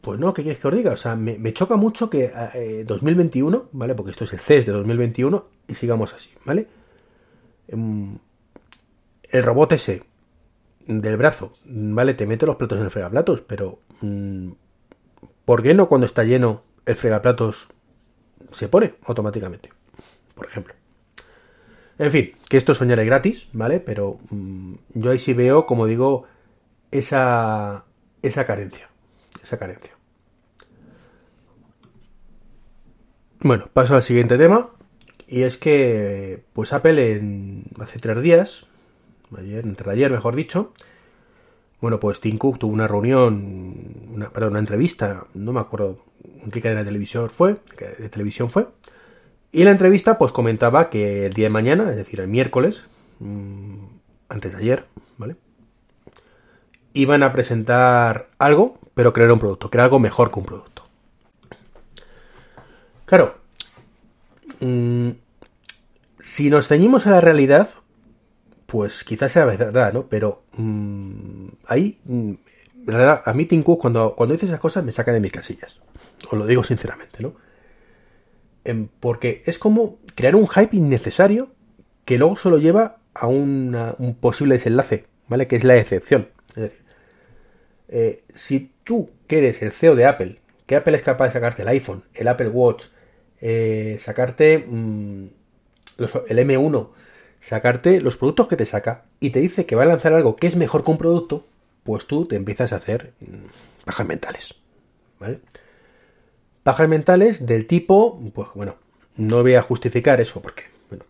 pues 0.00 0.19
no, 0.19 0.35
¿qué 0.35 0.43
quieres 0.43 0.59
que 0.59 0.69
os 0.69 0.75
diga? 0.75 0.93
O 0.93 0.97
sea, 0.97 1.17
me, 1.17 1.53
choca 1.53 1.77
mucho 1.77 2.11
que 2.11 2.32
2021, 2.87 3.56
eh, 3.56 3.62
¿vale? 3.73 3.94
Porque 3.94 4.11
esto 4.11 4.25
es 4.25 4.32
el 4.32 4.41
CES 4.41 4.67
de 4.67 4.73
2021 4.73 5.44
y 5.69 5.75
sigamos 5.75 6.12
así, 6.12 6.31
¿vale? 6.44 6.67
Em, 7.69 8.19
el 9.31 9.43
robot 9.43 9.73
ese 9.73 10.03
del 10.87 11.17
brazo, 11.17 11.53
¿vale? 11.65 12.15
Te 12.15 12.27
mete 12.27 12.47
los 12.47 12.56
platos 12.56 12.79
en 12.79 12.87
el 12.87 12.91
fregaplatos, 12.91 13.43
pero 13.43 13.79
mm, 14.00 14.50
¿por 15.45 15.63
qué 15.63 15.75
no 15.75 15.89
cuando 15.89 16.07
está 16.07 16.25
lleno 16.25 16.63
el 16.87 16.97
fregaplatos 16.97 17.69
se 18.51 18.69
pone 18.69 18.95
automáticamente? 19.05 19.71
Por 20.35 20.47
ejemplo. 20.47 20.75
En 21.99 22.11
fin, 22.11 22.33
que 22.49 22.57
esto 22.57 22.75
soñaré 22.75 23.05
gratis, 23.05 23.49
¿vale? 23.53 23.81
Pero 23.81 24.19
mm, 24.31 24.75
yo 24.95 25.11
ahí 25.11 25.19
sí 25.19 25.35
veo, 25.35 25.67
como 25.67 25.87
digo, 25.87 26.25
esa, 26.91 27.85
esa 28.23 28.47
carencia 28.47 28.91
esa 29.43 29.59
carencia. 29.59 29.93
Bueno, 33.41 33.69
paso 33.73 33.95
al 33.97 34.03
siguiente 34.03 34.37
tema. 34.39 34.71
Y 35.27 35.43
es 35.43 35.57
que, 35.57 36.43
pues 36.53 36.73
Apple 36.73 37.13
en, 37.13 37.65
hace 37.79 38.01
tres 38.01 38.21
días, 38.21 38.67
ayer, 39.37 39.65
entre 39.65 39.91
ayer 39.93 40.11
mejor 40.11 40.35
dicho, 40.35 40.73
bueno, 41.81 42.00
pues 42.00 42.21
Tim 42.21 42.38
Cook 42.38 42.59
tuvo 42.59 42.73
una 42.73 42.88
reunión, 42.88 44.11
una, 44.15 44.31
perdón, 44.31 44.50
una 44.50 44.59
entrevista, 44.61 45.27
no 45.35 45.53
me 45.53 45.61
acuerdo 45.61 46.05
en 46.43 46.50
qué 46.50 46.61
cadena 46.61 46.81
de 46.81 46.87
televisión 46.87 47.31
fue, 47.31 47.56
de 47.99 48.09
televisión 48.09 48.50
fue, 48.50 48.69
y 49.53 49.65
la 49.65 49.71
entrevista 49.71 50.19
pues 50.19 50.32
comentaba 50.32 50.91
que 50.91 51.27
el 51.27 51.32
día 51.32 51.47
de 51.47 51.50
mañana, 51.50 51.91
es 51.91 51.97
decir, 51.97 52.21
el 52.21 52.29
miércoles, 52.29 52.85
mm, 53.19 53.85
antes 54.29 54.53
de 54.53 54.59
ayer, 54.59 54.87
¿vale? 55.17 55.37
Iban 56.93 57.23
a 57.23 57.32
presentar 57.32 58.29
algo 58.38 58.81
pero 59.00 59.15
crear 59.15 59.32
un 59.32 59.38
producto, 59.38 59.71
crear 59.71 59.85
algo 59.85 59.99
mejor 59.99 60.31
que 60.31 60.38
un 60.41 60.44
producto. 60.44 60.87
Claro, 63.06 63.37
mm, 64.61 65.11
si 66.21 66.50
nos 66.50 66.69
ceñimos 66.69 67.06
a 67.06 67.12
la 67.12 67.21
realidad, 67.23 67.71
pues 68.67 69.03
quizás 69.05 69.32
sea 69.32 69.47
verdad, 69.47 69.94
¿no? 69.94 70.03
Pero 70.09 70.43
mm, 70.61 71.49
ahí, 71.67 71.99
mm, 72.05 72.33
realidad, 72.87 73.23
a 73.25 73.33
mí 73.33 73.47
Tim 73.47 73.62
cuando, 73.62 74.15
cuando 74.17 74.33
dice 74.33 74.47
esas 74.47 74.61
cosas 74.61 74.85
me 74.85 74.93
saca 74.93 75.12
de 75.12 75.21
mis 75.21 75.33
casillas. 75.33 75.81
Os 76.31 76.39
lo 76.39 76.47
digo 76.47 76.65
sinceramente, 76.65 77.23
¿no? 77.23 77.35
Porque 79.01 79.43
es 79.47 79.59
como 79.59 79.99
crear 80.15 80.37
un 80.37 80.47
hype 80.47 80.77
innecesario 80.77 81.51
que 82.05 82.19
luego 82.19 82.37
solo 82.37 82.59
lleva 82.59 82.99
a 83.15 83.27
un 83.27 84.17
posible 84.20 84.55
desenlace, 84.55 85.06
¿vale? 85.29 85.49
Que 85.49 85.56
es 85.56 85.65
la 85.65 85.77
excepción. 85.77 86.29
Es 86.51 86.56
decir, 86.56 86.81
eh, 87.93 88.23
si 88.37 88.73
tú, 88.84 89.11
que 89.27 89.39
eres 89.39 89.63
el 89.63 89.73
CEO 89.73 89.96
de 89.96 90.06
Apple, 90.06 90.39
que 90.67 90.77
Apple 90.77 90.94
es 90.94 91.03
capaz 91.03 91.27
de 91.27 91.32
sacarte 91.32 91.63
el 91.63 91.69
iPhone, 91.69 92.05
el 92.15 92.29
Apple 92.29 92.49
Watch, 92.49 92.84
eh, 93.41 93.99
sacarte 94.01 94.58
mm, 94.58 95.25
el 96.29 96.39
M1, 96.39 96.91
sacarte 97.41 98.01
los 98.01 98.17
productos 98.17 98.46
que 98.46 98.56
te 98.56 98.67
saca 98.67 99.06
y 99.20 99.31
te 99.31 99.39
dice 99.39 99.67
que 99.67 99.77
va 99.77 99.82
a 99.82 99.86
lanzar 99.86 100.15
algo 100.15 100.36
que 100.36 100.46
es 100.46 100.56
mejor 100.56 100.82
que 100.82 100.91
un 100.91 100.98
producto, 100.98 101.44
pues 101.84 102.06
tú 102.06 102.24
te 102.24 102.36
empiezas 102.36 102.72
a 102.72 102.77
hacer 102.77 103.12
mm, 103.20 103.84
pajas 103.84 104.06
mentales. 104.06 104.55
¿Vale? 105.19 105.41
Pajas 106.62 106.89
mentales 106.89 107.46
del 107.46 107.67
tipo, 107.67 108.19
pues 108.34 108.48
bueno, 108.55 108.77
no 109.17 109.43
voy 109.43 109.55
a 109.55 109.62
justificar 109.62 110.20
eso 110.20 110.41
porque, 110.41 110.65
bueno, 110.89 111.05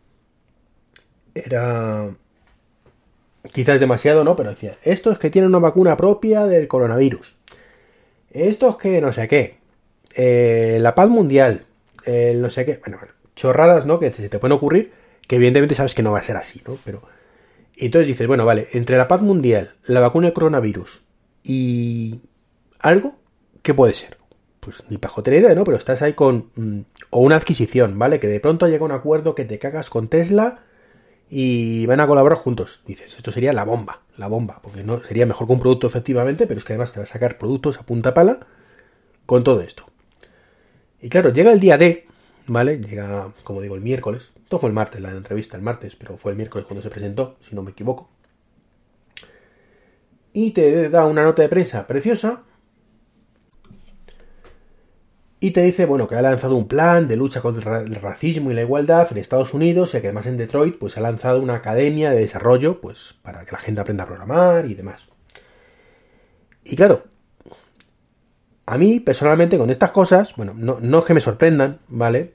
era 1.35 2.11
quizás 3.53 3.81
demasiado, 3.81 4.25
¿no? 4.25 4.37
Pero 4.37 4.51
decía, 4.51 4.77
esto 4.83 5.13
es 5.13 5.19
que 5.19 5.31
tiene 5.31 5.49
una 5.49 5.59
vacuna 5.59 5.97
propia 5.97 6.47
del 6.47 6.69
coronavirus. 6.69 7.37
Esto 8.31 8.71
es 8.71 8.77
que 8.77 9.01
no 9.01 9.13
sé 9.13 9.29
qué. 9.29 9.59
Eh, 10.15 10.79
la 10.81 10.95
paz 10.95 11.09
mundial. 11.09 11.67
El 12.05 12.43
no 12.43 12.51
sé 12.51 12.65
qué. 12.65 12.81
Bueno, 12.85 12.99
chorradas, 13.35 13.87
¿no? 13.87 13.99
Que 13.99 14.13
se 14.13 14.29
te 14.29 14.39
pueden 14.39 14.57
ocurrir. 14.57 14.93
Que 15.27 15.37
evidentemente 15.37 15.75
sabes 15.75 15.95
que 15.95 16.03
no 16.03 16.13
va 16.13 16.19
a 16.19 16.23
ser 16.23 16.37
así, 16.37 16.63
¿no? 16.67 16.77
Pero. 16.85 17.03
Y 17.81 17.87
entonces 17.87 18.09
dices, 18.09 18.27
bueno, 18.27 18.45
vale, 18.45 18.69
entre 18.75 18.99
la 18.99 19.09
paz 19.09 19.23
mundial, 19.23 19.73
la 19.87 20.01
vacuna 20.01 20.27
del 20.27 20.35
coronavirus 20.35 21.01
y 21.43 22.21
algo, 22.79 23.15
¿qué 23.63 23.73
puede 23.73 23.95
ser? 23.95 24.19
Pues 24.61 24.85
ni 24.91 24.99
pajote 24.99 25.35
idea, 25.35 25.55
¿no? 25.55 25.65
Pero 25.65 25.79
estás 25.79 26.03
ahí 26.03 26.13
con. 26.13 26.51
Mm, 26.57 26.81
o 27.09 27.21
una 27.21 27.37
adquisición, 27.37 27.99
¿vale? 27.99 28.21
Que 28.21 28.27
de 28.27 28.39
pronto 28.39 28.69
llega 28.69 28.85
un 28.85 28.93
acuerdo 28.93 29.35
que 29.35 29.47
te 29.47 29.59
cagas 29.59 29.89
con 29.89 30.09
Tesla 30.09 30.59
y 31.31 31.87
van 31.87 32.01
a 32.01 32.07
colaborar 32.07 32.37
juntos. 32.37 32.83
Dices, 32.87 33.17
esto 33.17 33.33
sería 33.33 33.55
la 33.55 33.65
bomba, 33.65 34.03
la 34.19 34.27
bomba, 34.27 34.61
porque 34.63 34.85
no 34.85 35.03
sería 35.03 35.25
mejor 35.25 35.47
que 35.47 35.55
un 35.55 35.61
producto 35.61 35.87
efectivamente, 35.87 36.47
pero 36.47 36.59
es 36.59 36.67
que 36.67 36.75
además 36.75 36.93
te 36.93 37.01
va 37.01 37.05
a 37.05 37.07
sacar 37.07 37.39
productos 37.39 37.79
a 37.79 37.85
punta 37.85 38.13
pala 38.13 38.41
con 39.25 39.43
todo 39.43 39.63
esto. 39.63 39.87
Y 41.01 41.09
claro, 41.09 41.33
llega 41.33 41.51
el 41.51 41.61
día 41.61 41.79
D, 41.79 42.07
¿vale? 42.51 42.79
Llega, 42.81 43.33
como 43.45 43.61
digo, 43.61 43.77
el 43.77 43.81
miércoles. 43.81 44.33
Esto 44.43 44.59
fue 44.59 44.69
el 44.69 44.75
martes, 44.75 45.01
la 45.01 45.11
entrevista 45.11 45.57
el 45.57 45.63
martes, 45.63 45.95
pero 45.95 46.17
fue 46.17 46.33
el 46.33 46.37
miércoles 46.37 46.67
cuando 46.67 46.83
se 46.83 46.91
presentó, 46.91 47.37
si 47.41 47.55
no 47.55 47.63
me 47.63 47.71
equivoco. 47.71 48.11
Y 50.33 50.51
te 50.51 50.91
da 50.91 51.07
una 51.07 51.25
nota 51.25 51.43
de 51.43 51.49
prensa 51.49 51.87
preciosa. 51.87 52.43
Y 55.39 55.53
te 55.53 55.63
dice, 55.63 55.87
bueno, 55.87 56.09
que 56.09 56.17
ha 56.17 56.23
lanzado 56.23 56.57
un 56.57 56.67
plan 56.67 57.07
de 57.07 57.17
lucha 57.17 57.41
contra 57.41 57.83
el 57.83 57.95
racismo 57.95 58.51
y 58.51 58.55
la 58.55 58.63
igualdad 58.63 59.09
en 59.11 59.19
Estados 59.19 59.55
Unidos 59.55 59.95
y 59.95 60.01
que 60.01 60.09
además 60.09 60.27
en 60.27 60.37
Detroit 60.37 60.77
pues 60.77 60.99
ha 60.99 61.01
lanzado 61.01 61.41
una 61.41 61.55
academia 61.55 62.11
de 62.11 62.19
desarrollo 62.19 62.81
pues 62.81 63.15
para 63.23 63.47
que 63.47 63.53
la 63.53 63.59
gente 63.59 63.81
aprenda 63.81 64.05
a 64.05 64.07
programar 64.09 64.67
y 64.67 64.75
demás. 64.75 65.09
Y 66.63 66.77
claro, 66.77 67.05
a 68.67 68.77
mí 68.77 69.01
personalmente 69.01 69.57
con 69.57 69.71
estas 69.71 69.93
cosas, 69.93 70.37
bueno, 70.37 70.53
no, 70.55 70.79
no 70.81 70.99
es 70.99 71.05
que 71.05 71.15
me 71.15 71.21
sorprendan, 71.21 71.81
¿vale? 71.89 72.35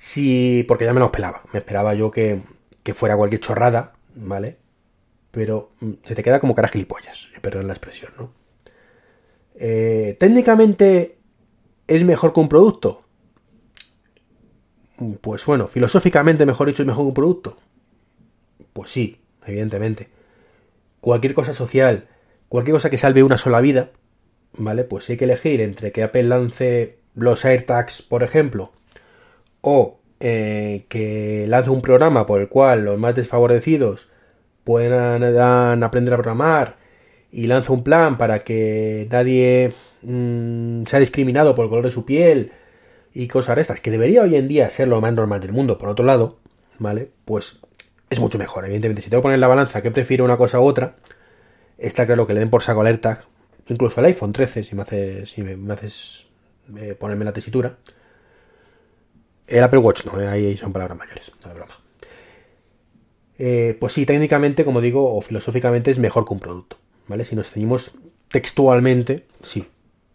Sí, 0.00 0.64
porque 0.66 0.86
ya 0.86 0.94
me 0.94 1.00
lo 1.00 1.06
esperaba. 1.06 1.42
Me 1.52 1.58
esperaba 1.58 1.94
yo 1.94 2.10
que, 2.10 2.40
que 2.82 2.94
fuera 2.94 3.16
cualquier 3.16 3.40
chorrada, 3.40 3.92
¿vale? 4.14 4.56
Pero 5.30 5.72
mm, 5.80 5.92
se 6.04 6.14
te 6.14 6.22
queda 6.22 6.40
como 6.40 6.54
cara 6.54 6.68
gilipollas, 6.68 7.28
perdón 7.42 7.66
la 7.66 7.74
expresión, 7.74 8.12
¿no? 8.18 8.32
Eh, 9.54 10.16
técnicamente 10.18 11.18
es 11.86 12.02
mejor 12.04 12.32
que 12.32 12.40
un 12.40 12.48
producto. 12.48 13.02
Pues 15.20 15.44
bueno, 15.44 15.68
filosóficamente 15.68 16.46
mejor 16.46 16.68
dicho 16.68 16.82
es 16.82 16.86
mejor 16.86 17.04
que 17.04 17.08
un 17.08 17.14
producto. 17.14 17.56
Pues 18.72 18.90
sí, 18.90 19.20
evidentemente. 19.46 20.08
Cualquier 21.02 21.34
cosa 21.34 21.52
social, 21.52 22.08
cualquier 22.48 22.74
cosa 22.74 22.90
que 22.90 22.98
salve 22.98 23.22
una 23.22 23.38
sola 23.38 23.60
vida, 23.60 23.90
¿vale? 24.54 24.84
Pues 24.84 25.10
hay 25.10 25.18
que 25.18 25.24
elegir 25.24 25.60
entre 25.60 25.92
que 25.92 26.02
Apple 26.02 26.22
lance 26.24 26.98
los 27.14 27.44
AirTags, 27.44 28.02
por 28.02 28.22
ejemplo, 28.22 28.72
o 29.60 29.98
eh, 30.20 30.86
que 30.88 31.46
lance 31.48 31.70
un 31.70 31.82
programa 31.82 32.26
por 32.26 32.40
el 32.40 32.48
cual 32.48 32.84
los 32.84 32.98
más 32.98 33.14
desfavorecidos 33.14 34.08
puedan 34.64 35.82
aprender 35.82 36.14
a 36.14 36.18
programar 36.18 36.76
y 37.32 37.46
lanza 37.46 37.72
un 37.72 37.84
plan 37.84 38.18
para 38.18 38.44
que 38.44 39.08
nadie 39.10 39.72
mmm, 40.02 40.84
sea 40.84 40.98
discriminado 40.98 41.54
por 41.54 41.64
el 41.64 41.70
color 41.70 41.84
de 41.84 41.90
su 41.90 42.04
piel 42.04 42.52
y 43.12 43.28
cosas 43.28 43.56
de 43.56 43.62
estas, 43.62 43.80
que 43.80 43.90
debería 43.90 44.22
hoy 44.22 44.36
en 44.36 44.48
día 44.48 44.70
ser 44.70 44.88
lo 44.88 45.00
más 45.00 45.12
normal 45.12 45.40
del 45.40 45.52
mundo, 45.52 45.78
por 45.78 45.88
otro 45.88 46.04
lado, 46.04 46.38
¿vale? 46.78 47.10
Pues 47.24 47.60
es 48.08 48.20
mucho 48.20 48.38
mejor, 48.38 48.64
evidentemente. 48.64 49.02
Si 49.02 49.10
tengo 49.10 49.22
que 49.22 49.26
poner 49.26 49.38
la 49.38 49.48
balanza 49.48 49.82
que 49.82 49.90
prefiero 49.90 50.24
una 50.24 50.36
cosa 50.36 50.60
u 50.60 50.64
otra, 50.64 50.96
está 51.78 52.06
claro 52.06 52.26
que 52.26 52.34
le 52.34 52.40
den 52.40 52.50
por 52.50 52.62
saco 52.62 52.80
alerta, 52.80 53.24
incluso 53.68 54.00
el 54.00 54.06
iPhone 54.06 54.32
13, 54.32 54.64
si 54.64 54.74
me 54.74 54.82
haces, 54.82 55.30
si 55.30 55.42
me, 55.42 55.72
haces 55.72 56.28
eh, 56.76 56.94
ponerme 56.98 57.24
la 57.24 57.32
tesitura. 57.32 57.78
El 59.50 59.64
Apple 59.64 59.80
Watch 59.80 60.06
no, 60.06 60.18
eh, 60.20 60.28
ahí 60.28 60.56
son 60.56 60.72
palabras 60.72 60.96
mayores, 60.96 61.32
no 61.44 61.50
es 61.50 61.56
broma. 61.56 61.74
Eh, 63.36 63.76
pues 63.80 63.92
sí, 63.92 64.06
técnicamente, 64.06 64.64
como 64.64 64.80
digo, 64.80 65.16
o 65.16 65.20
filosóficamente 65.20 65.90
es 65.90 65.98
mejor 65.98 66.24
que 66.24 66.34
un 66.34 66.40
producto, 66.40 66.76
¿vale? 67.08 67.24
Si 67.24 67.34
nos 67.34 67.50
ceñimos 67.50 67.90
textualmente, 68.28 69.26
sí. 69.42 69.66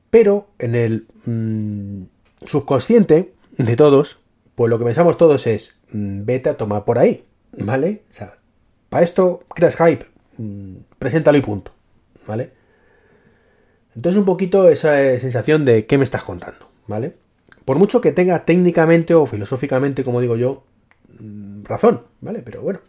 Pero 0.10 0.48
en 0.58 0.76
el 0.76 1.08
mm, 1.26 2.04
subconsciente 2.46 3.34
de 3.58 3.76
todos, 3.76 4.20
pues 4.56 4.70
lo 4.70 4.80
que 4.80 4.86
pensamos 4.86 5.18
todos 5.18 5.48
es, 5.48 5.76
mm, 5.92 6.24
vete 6.24 6.50
a 6.50 6.58
tomar 6.58 6.86
por 6.86 6.98
ahí, 6.98 7.26
¿vale? 7.58 8.04
O 8.10 8.14
sea, 8.14 8.38
para 8.88 9.04
esto 9.04 9.44
creas 9.50 9.76
hype, 9.76 10.06
mm, 10.38 10.76
preséntalo 10.98 11.38
y 11.38 11.42
punto, 11.42 11.72
¿vale? 12.26 12.52
Entonces 13.98 14.18
un 14.18 14.26
poquito 14.26 14.70
esa 14.70 15.20
sensación 15.20 15.66
de 15.66 15.86
qué 15.86 15.98
me 15.98 16.06
estás 16.06 16.24
contando, 16.24 16.70
¿vale? 16.88 17.16
Por 17.66 17.78
mucho 17.78 18.00
que 18.00 18.12
tenga 18.12 18.46
técnicamente 18.46 19.14
o 19.14 19.26
filosóficamente, 19.26 20.04
como 20.04 20.22
digo 20.22 20.36
yo, 20.36 20.64
razón, 21.64 22.04
¿vale? 22.22 22.42
Pero 22.44 22.62
bueno, 22.62 22.80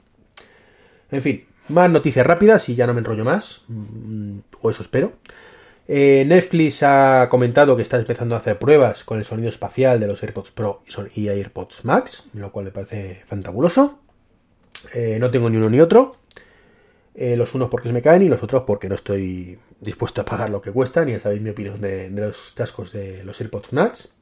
en 1.10 1.22
fin, 1.22 1.44
más 1.68 1.90
noticias 1.90 2.26
rápidas 2.26 2.68
y 2.68 2.74
ya 2.74 2.86
no 2.86 2.94
me 2.94 3.00
enrollo 3.00 3.24
más, 3.24 3.64
mm, 3.68 4.38
o 4.60 4.70
eso 4.70 4.82
espero. 4.82 5.12
Eh, 5.88 6.24
Netflix 6.26 6.82
ha 6.82 7.28
comentado 7.30 7.76
que 7.76 7.82
está 7.82 7.96
empezando 7.96 8.34
a 8.34 8.38
hacer 8.38 8.58
pruebas 8.58 9.04
con 9.04 9.18
el 9.18 9.24
sonido 9.24 9.48
espacial 9.48 10.00
de 10.00 10.08
los 10.08 10.22
AirPods 10.22 10.50
Pro 10.50 10.82
y 11.14 11.28
AirPods 11.28 11.84
Max, 11.84 12.28
lo 12.34 12.50
cual 12.50 12.66
me 12.66 12.72
parece 12.72 13.22
fantabuloso. 13.26 14.00
Eh, 14.92 15.18
no 15.20 15.30
tengo 15.30 15.48
ni 15.48 15.56
uno 15.56 15.70
ni 15.70 15.80
otro. 15.80 16.16
Eh, 17.14 17.36
los 17.36 17.54
unos 17.54 17.70
porque 17.70 17.88
se 17.88 17.94
me 17.94 18.02
caen 18.02 18.22
y 18.22 18.28
los 18.28 18.42
otros 18.42 18.64
porque 18.66 18.88
no 18.88 18.94
estoy 18.94 19.58
dispuesto 19.80 20.20
a 20.20 20.24
pagar 20.24 20.50
lo 20.50 20.60
que 20.60 20.72
cuestan. 20.72 21.08
Ya 21.08 21.20
sabéis 21.20 21.40
mi 21.40 21.50
opinión 21.50 21.80
de, 21.80 22.10
los 22.10 22.52
cascos 22.54 22.92
de 22.92 23.22
los 23.24 23.40
AirPods 23.40 23.72
Max. 23.72 24.12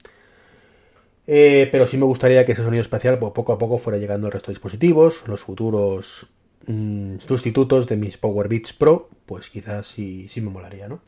Pero 1.26 1.86
sí 1.86 1.96
me 1.96 2.04
gustaría 2.04 2.44
que 2.44 2.52
ese 2.52 2.62
sonido 2.62 2.82
espacial 2.82 3.18
pues, 3.18 3.32
poco 3.32 3.52
a 3.52 3.58
poco 3.58 3.78
fuera 3.78 3.98
llegando 3.98 4.26
al 4.26 4.32
resto 4.32 4.48
de 4.48 4.54
dispositivos, 4.54 5.22
los 5.26 5.40
futuros 5.40 6.26
Mm, 6.66 7.18
sustitutos 7.26 7.86
de 7.88 7.96
mis 7.96 8.16
Power 8.16 8.48
Beats 8.48 8.72
Pro, 8.72 9.10
pues 9.26 9.50
quizás 9.50 9.86
sí, 9.86 10.28
sí 10.30 10.40
me 10.40 10.50
molaría, 10.50 10.88
¿no? 10.88 11.00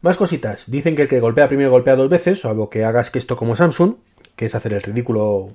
Más 0.00 0.16
cositas. 0.16 0.70
Dicen 0.70 0.96
que 0.96 1.02
el 1.02 1.08
que 1.08 1.20
golpea 1.20 1.48
primero 1.48 1.70
golpea 1.70 1.96
dos 1.96 2.08
veces, 2.08 2.44
algo 2.44 2.70
que 2.70 2.84
hagas 2.84 3.10
que 3.10 3.18
esto 3.18 3.36
como 3.36 3.56
Samsung, 3.56 3.96
que 4.36 4.46
es 4.46 4.54
hacer 4.54 4.72
el 4.72 4.82
ridículo 4.82 5.48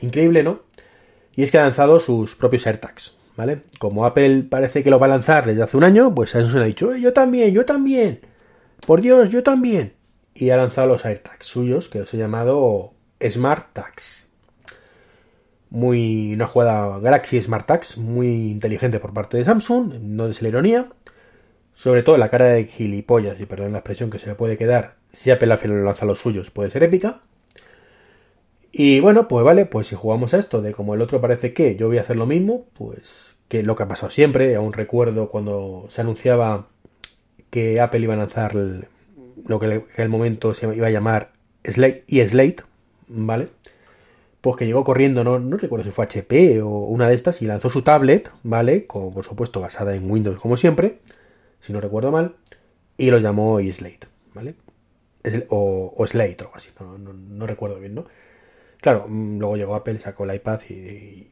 increíble, 0.00 0.42
¿no? 0.42 0.60
Y 1.34 1.42
es 1.42 1.50
que 1.50 1.58
ha 1.58 1.62
lanzado 1.62 1.98
sus 1.98 2.36
propios 2.36 2.66
AirTags, 2.66 3.16
¿vale? 3.36 3.62
Como 3.78 4.04
Apple 4.04 4.44
parece 4.48 4.84
que 4.84 4.90
lo 4.90 4.98
va 5.00 5.06
a 5.06 5.10
lanzar 5.10 5.46
desde 5.46 5.62
hace 5.62 5.76
un 5.76 5.84
año, 5.84 6.14
pues 6.14 6.30
Samsung 6.30 6.62
ha 6.62 6.66
dicho, 6.66 6.94
eh, 6.94 7.00
yo 7.00 7.12
también, 7.12 7.52
yo 7.52 7.64
también. 7.64 8.20
Por 8.86 9.00
Dios, 9.00 9.30
yo 9.30 9.42
también. 9.42 9.94
Y 10.34 10.50
ha 10.50 10.56
lanzado 10.56 10.88
los 10.88 11.04
AirTags 11.04 11.46
suyos, 11.46 11.88
que 11.88 12.00
os 12.00 12.12
he 12.12 12.16
llamado 12.16 12.92
Smart 13.22 13.72
Tags 13.72 14.24
muy 15.74 16.32
una 16.34 16.46
jugada 16.46 17.00
Galaxy 17.00 17.42
Smart 17.42 17.66
Tags 17.66 17.98
muy 17.98 18.28
inteligente 18.52 19.00
por 19.00 19.12
parte 19.12 19.36
de 19.36 19.44
Samsung, 19.44 19.94
no 20.00 20.28
es 20.28 20.40
la 20.40 20.48
ironía. 20.48 20.88
Sobre 21.74 22.04
todo 22.04 22.16
la 22.16 22.28
cara 22.28 22.46
de 22.46 22.66
gilipollas, 22.66 23.40
y 23.40 23.46
perdón 23.46 23.72
la 23.72 23.78
expresión 23.78 24.08
que 24.08 24.20
se 24.20 24.28
le 24.28 24.36
puede 24.36 24.56
quedar 24.56 24.94
si 25.12 25.32
Apple 25.32 25.52
al 25.52 25.58
final 25.58 25.84
lanza 25.84 26.06
los 26.06 26.20
suyos, 26.20 26.50
puede 26.50 26.70
ser 26.70 26.84
épica. 26.84 27.22
Y 28.70 29.00
bueno, 29.00 29.26
pues 29.26 29.44
vale, 29.44 29.66
pues 29.66 29.88
si 29.88 29.96
jugamos 29.96 30.34
a 30.34 30.38
esto 30.38 30.62
de 30.62 30.72
como 30.72 30.94
el 30.94 31.00
otro 31.00 31.20
parece 31.20 31.52
que 31.52 31.74
yo 31.76 31.88
voy 31.88 31.98
a 31.98 32.02
hacer 32.02 32.16
lo 32.16 32.26
mismo, 32.26 32.66
pues 32.74 33.36
que 33.48 33.64
lo 33.64 33.74
que 33.74 33.82
ha 33.82 33.88
pasado 33.88 34.10
siempre, 34.10 34.54
aún 34.54 34.72
recuerdo 34.72 35.28
cuando 35.30 35.86
se 35.88 36.00
anunciaba 36.00 36.68
que 37.50 37.80
Apple 37.80 38.00
iba 38.00 38.14
a 38.14 38.18
lanzar 38.18 38.54
lo 39.46 39.58
que 39.60 39.66
en 39.66 39.84
el 39.96 40.08
momento 40.08 40.54
se 40.54 40.74
iba 40.74 40.86
a 40.86 40.90
llamar 40.90 41.32
Slate 41.64 42.04
y 42.06 42.20
Slate, 42.20 42.62
¿vale? 43.08 43.48
pues 44.44 44.56
que 44.58 44.66
llegó 44.66 44.84
corriendo, 44.84 45.24
no, 45.24 45.38
no 45.38 45.56
recuerdo 45.56 45.86
si 45.86 45.90
fue 45.90 46.04
HP 46.04 46.60
o 46.60 46.68
una 46.68 47.08
de 47.08 47.14
estas, 47.14 47.40
y 47.40 47.46
lanzó 47.46 47.70
su 47.70 47.80
tablet, 47.80 48.30
¿vale? 48.42 48.86
Como 48.86 49.10
por 49.10 49.24
supuesto 49.24 49.58
basada 49.58 49.94
en 49.94 50.10
Windows 50.10 50.38
como 50.38 50.58
siempre, 50.58 50.98
si 51.62 51.72
no 51.72 51.80
recuerdo 51.80 52.12
mal, 52.12 52.36
y 52.98 53.10
lo 53.10 53.16
llamó 53.20 53.58
Slate, 53.58 54.06
¿vale? 54.34 54.54
O, 55.48 55.94
Slate 56.06 56.36
o 56.44 56.46
algo 56.48 56.56
así, 56.56 56.68
no, 56.78 57.46
recuerdo 57.46 57.80
bien, 57.80 57.94
¿no? 57.94 58.04
Claro, 58.82 59.06
mm, 59.08 59.38
luego 59.38 59.56
llegó 59.56 59.74
Apple, 59.76 59.98
sacó 59.98 60.24
el 60.24 60.34
iPad 60.34 60.60
y, 60.68 61.30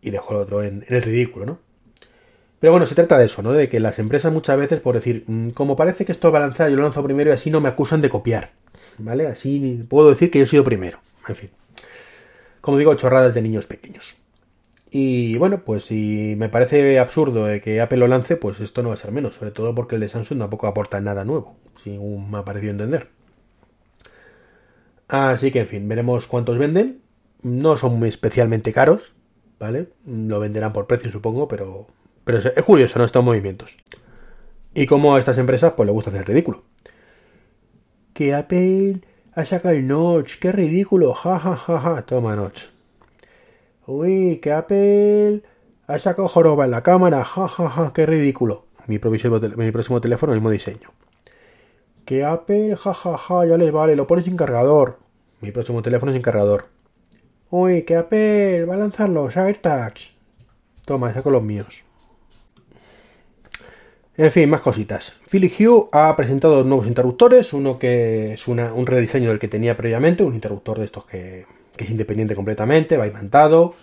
y 0.00 0.10
dejó 0.10 0.34
el 0.34 0.40
otro 0.42 0.62
en, 0.62 0.84
el 0.86 1.02
ridículo, 1.02 1.44
¿no? 1.44 1.58
Pero 2.60 2.72
bueno, 2.72 2.86
se 2.86 2.94
trata 2.94 3.18
de 3.18 3.26
eso, 3.26 3.42
¿no? 3.42 3.52
De 3.52 3.68
que 3.68 3.80
las 3.80 3.98
empresas 3.98 4.32
muchas 4.32 4.58
veces, 4.58 4.80
por 4.80 4.94
decir, 4.94 5.24
mm, 5.26 5.50
como 5.50 5.76
parece 5.76 6.04
que 6.04 6.12
esto 6.12 6.32
va 6.32 6.38
a 6.38 6.42
lanzar, 6.42 6.70
yo 6.70 6.76
lo 6.76 6.82
lanzo 6.82 7.02
primero 7.04 7.30
y 7.30 7.34
así 7.34 7.50
no 7.50 7.60
me 7.60 7.68
acusan 7.68 8.00
de 8.00 8.10
copiar, 8.10 8.52
¿vale? 8.98 9.26
Así 9.26 9.84
puedo 9.88 10.10
decir 10.10 10.30
que 10.30 10.38
yo 10.38 10.44
he 10.44 10.48
sido 10.48 10.64
primero, 10.64 10.98
en 11.28 11.36
fin 11.36 11.50
como 12.68 12.76
digo, 12.76 12.94
chorradas 12.96 13.32
de 13.32 13.40
niños 13.40 13.66
pequeños. 13.66 14.18
Y 14.90 15.38
bueno, 15.38 15.64
pues 15.64 15.84
si 15.84 16.34
me 16.36 16.50
parece 16.50 16.98
absurdo 16.98 17.46
que 17.62 17.80
Apple 17.80 17.96
lo 17.96 18.08
lance, 18.08 18.36
pues 18.36 18.60
esto 18.60 18.82
no 18.82 18.90
va 18.90 18.94
a 18.94 18.98
ser 18.98 19.10
menos, 19.10 19.36
sobre 19.36 19.52
todo 19.52 19.74
porque 19.74 19.94
el 19.94 20.02
de 20.02 20.10
Samsung 20.10 20.38
tampoco 20.38 20.66
aporta 20.66 21.00
nada 21.00 21.24
nuevo, 21.24 21.56
según 21.82 22.30
me 22.30 22.36
ha 22.36 22.44
parecido 22.44 22.72
entender. 22.72 23.08
Así 25.08 25.50
que 25.50 25.60
en 25.60 25.66
fin, 25.66 25.88
veremos 25.88 26.26
cuántos 26.26 26.58
venden. 26.58 27.00
No 27.40 27.78
son 27.78 28.04
especialmente 28.04 28.72
caros, 28.74 29.14
¿vale? 29.58 29.88
Lo 30.04 30.38
venderán 30.38 30.74
por 30.74 30.86
precio, 30.86 31.10
supongo, 31.10 31.48
pero, 31.48 31.86
pero 32.28 32.40
es, 32.40 32.62
curioso, 32.62 32.98
¿no? 32.98 33.06
Estos 33.06 33.24
movimientos. 33.24 33.74
Y 34.74 34.84
como 34.84 35.14
a 35.14 35.18
estas 35.18 35.38
empresas, 35.38 35.72
pues 35.74 35.86
le 35.86 35.94
gusta 35.94 36.10
hacer 36.10 36.28
ridículo. 36.28 36.62
Que 38.12 38.34
Apple 38.34 39.00
ha 39.32 39.46
sacado 39.46 39.74
el 39.74 39.86
notch, 39.86 40.38
qué 40.38 40.52
ridículo, 40.52 41.14
ja 41.14 41.38
ja 41.38 41.56
ja 41.56 41.80
ja, 41.80 42.02
toma 42.02 42.36
notch. 42.36 42.64
Uy, 43.86 44.40
que 44.42 44.52
Apple 44.52 45.42
ha 45.86 45.98
sacado 45.98 46.28
joroba 46.28 46.66
en 46.66 46.72
la 46.72 46.82
cámara, 46.82 47.24
ja 47.24 47.48
ja 47.48 47.70
ja, 47.70 47.92
qué 47.94 48.04
ridículo. 48.04 48.66
Mi 48.86 48.98
próximo, 48.98 49.40
mi 49.56 49.72
próximo 49.72 50.02
teléfono, 50.02 50.34
el 50.34 50.40
mismo 50.40 50.50
diseño. 50.50 50.90
Que 52.04 52.26
Apple, 52.26 52.76
ja 52.76 52.92
ja 52.92 53.16
ja, 53.16 53.46
ya 53.46 53.56
les 53.56 53.72
vale, 53.72 53.96
lo 53.96 54.06
pone 54.06 54.22
sin 54.22 54.36
cargador. 54.36 54.98
Mi 55.40 55.50
próximo 55.50 55.80
teléfono 55.80 56.12
sin 56.12 56.20
cargador. 56.20 56.66
Uy, 57.48 57.84
que 57.84 57.96
Apple 57.96 58.66
va 58.66 58.74
a 58.74 58.76
lanzar 58.76 59.08
los 59.08 59.34
AirTags. 59.34 60.12
Toma, 60.84 61.14
saco 61.14 61.30
los 61.30 61.42
míos. 61.42 61.87
En 64.18 64.32
fin, 64.32 64.50
más 64.50 64.62
cositas. 64.62 65.14
Philly 65.30 65.46
Hue 65.46 65.88
ha 65.92 66.16
presentado 66.16 66.64
nuevos 66.64 66.88
interruptores, 66.88 67.52
uno 67.52 67.78
que 67.78 68.32
es 68.32 68.48
un 68.48 68.84
rediseño 68.84 69.28
del 69.28 69.38
que 69.38 69.46
tenía 69.46 69.76
previamente, 69.76 70.24
un 70.24 70.34
interruptor 70.34 70.80
de 70.80 70.86
estos 70.86 71.06
que, 71.06 71.46
es 71.76 71.88
independiente 71.90 72.34
completamente, 72.34 72.96
va 72.96 73.06
imantado 73.06 73.74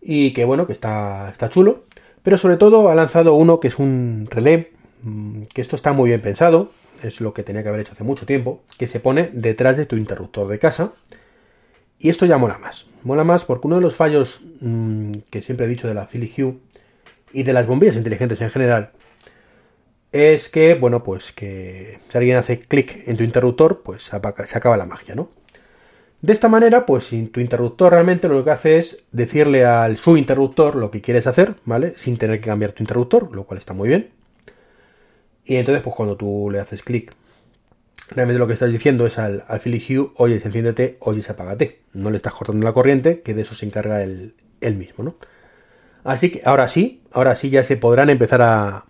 y 0.00 0.32
que 0.32 0.44
bueno, 0.44 0.68
que 0.68 0.72
está, 0.72 1.34
chulo. 1.48 1.82
Pero 2.22 2.36
sobre 2.36 2.56
todo 2.56 2.88
ha 2.88 2.94
lanzado 2.94 3.34
uno 3.34 3.58
que 3.58 3.66
es 3.66 3.80
un 3.80 4.28
relé, 4.30 4.70
mm, 5.02 5.42
que 5.52 5.60
esto 5.60 5.74
está 5.74 5.92
muy 5.92 6.10
bien 6.10 6.20
pensado, 6.20 6.70
es 7.02 7.20
lo 7.20 7.34
que 7.34 7.42
tenía 7.42 7.64
que 7.64 7.68
haber 7.68 7.80
hecho 7.80 7.94
hace 7.94 8.04
mucho 8.04 8.26
tiempo, 8.26 8.62
que 8.78 8.86
se 8.86 9.00
pone 9.00 9.30
detrás 9.32 9.76
de 9.76 9.86
tu 9.86 9.96
interruptor 9.96 10.46
de 10.46 10.60
casa. 10.60 10.92
Y 11.98 12.10
esto 12.10 12.26
ya 12.26 12.38
mola 12.38 12.58
más. 12.58 12.86
Mola 13.02 13.24
más 13.24 13.44
porque 13.44 13.66
uno 13.66 13.74
de 13.76 13.82
los 13.82 13.96
fallos 13.96 14.42
mm, 14.60 15.14
que 15.30 15.42
siempre 15.42 15.66
he 15.66 15.68
dicho 15.68 15.88
de 15.88 15.94
la 15.94 16.06
Philly 16.06 16.32
Hue 16.38 16.58
y 17.32 17.42
de 17.42 17.52
las 17.52 17.66
bombillas 17.66 17.96
inteligentes 17.96 18.40
en 18.40 18.50
general 18.50 18.92
es 20.16 20.48
que, 20.48 20.74
bueno, 20.74 21.02
pues 21.04 21.32
que 21.32 21.98
si 22.08 22.18
alguien 22.18 22.36
hace 22.36 22.60
clic 22.60 23.02
en 23.06 23.16
tu 23.16 23.24
interruptor, 23.24 23.82
pues 23.82 24.04
se 24.04 24.56
acaba 24.56 24.76
la 24.76 24.86
magia, 24.86 25.14
¿no? 25.14 25.30
De 26.22 26.32
esta 26.32 26.48
manera, 26.48 26.86
pues 26.86 27.04
si 27.04 27.26
tu 27.26 27.40
interruptor 27.40 27.92
realmente 27.92 28.28
lo 28.28 28.42
que 28.42 28.50
hace 28.50 28.78
es 28.78 29.04
decirle 29.12 29.64
al 29.64 29.98
su 29.98 30.16
interruptor 30.16 30.74
lo 30.74 30.90
que 30.90 31.00
quieres 31.00 31.26
hacer, 31.26 31.56
¿vale? 31.64 31.92
Sin 31.96 32.16
tener 32.16 32.40
que 32.40 32.46
cambiar 32.46 32.72
tu 32.72 32.82
interruptor, 32.82 33.34
lo 33.34 33.44
cual 33.44 33.58
está 33.58 33.74
muy 33.74 33.88
bien. 33.88 34.10
Y 35.44 35.56
entonces, 35.56 35.82
pues 35.84 35.94
cuando 35.94 36.16
tú 36.16 36.48
le 36.50 36.58
haces 36.58 36.82
clic, 36.82 37.14
realmente 38.10 38.38
lo 38.38 38.46
que 38.46 38.54
estás 38.54 38.72
diciendo 38.72 39.06
es 39.06 39.18
al, 39.18 39.44
al 39.46 39.60
Philly 39.60 39.78
Hue, 39.88 40.10
oye, 40.16 40.40
enciéndete, 40.42 40.96
oye, 41.00 41.22
apágate. 41.28 41.82
No 41.92 42.10
le 42.10 42.16
estás 42.16 42.34
cortando 42.34 42.64
la 42.64 42.72
corriente, 42.72 43.20
que 43.20 43.34
de 43.34 43.42
eso 43.42 43.54
se 43.54 43.66
encarga 43.66 44.02
él, 44.02 44.34
mismo, 44.60 45.04
¿no? 45.04 45.16
Así 46.02 46.30
que 46.30 46.42
ahora 46.44 46.66
sí, 46.66 47.02
ahora 47.12 47.36
sí 47.36 47.50
ya 47.50 47.62
se 47.62 47.76
podrán 47.76 48.10
empezar 48.10 48.42
a 48.42 48.86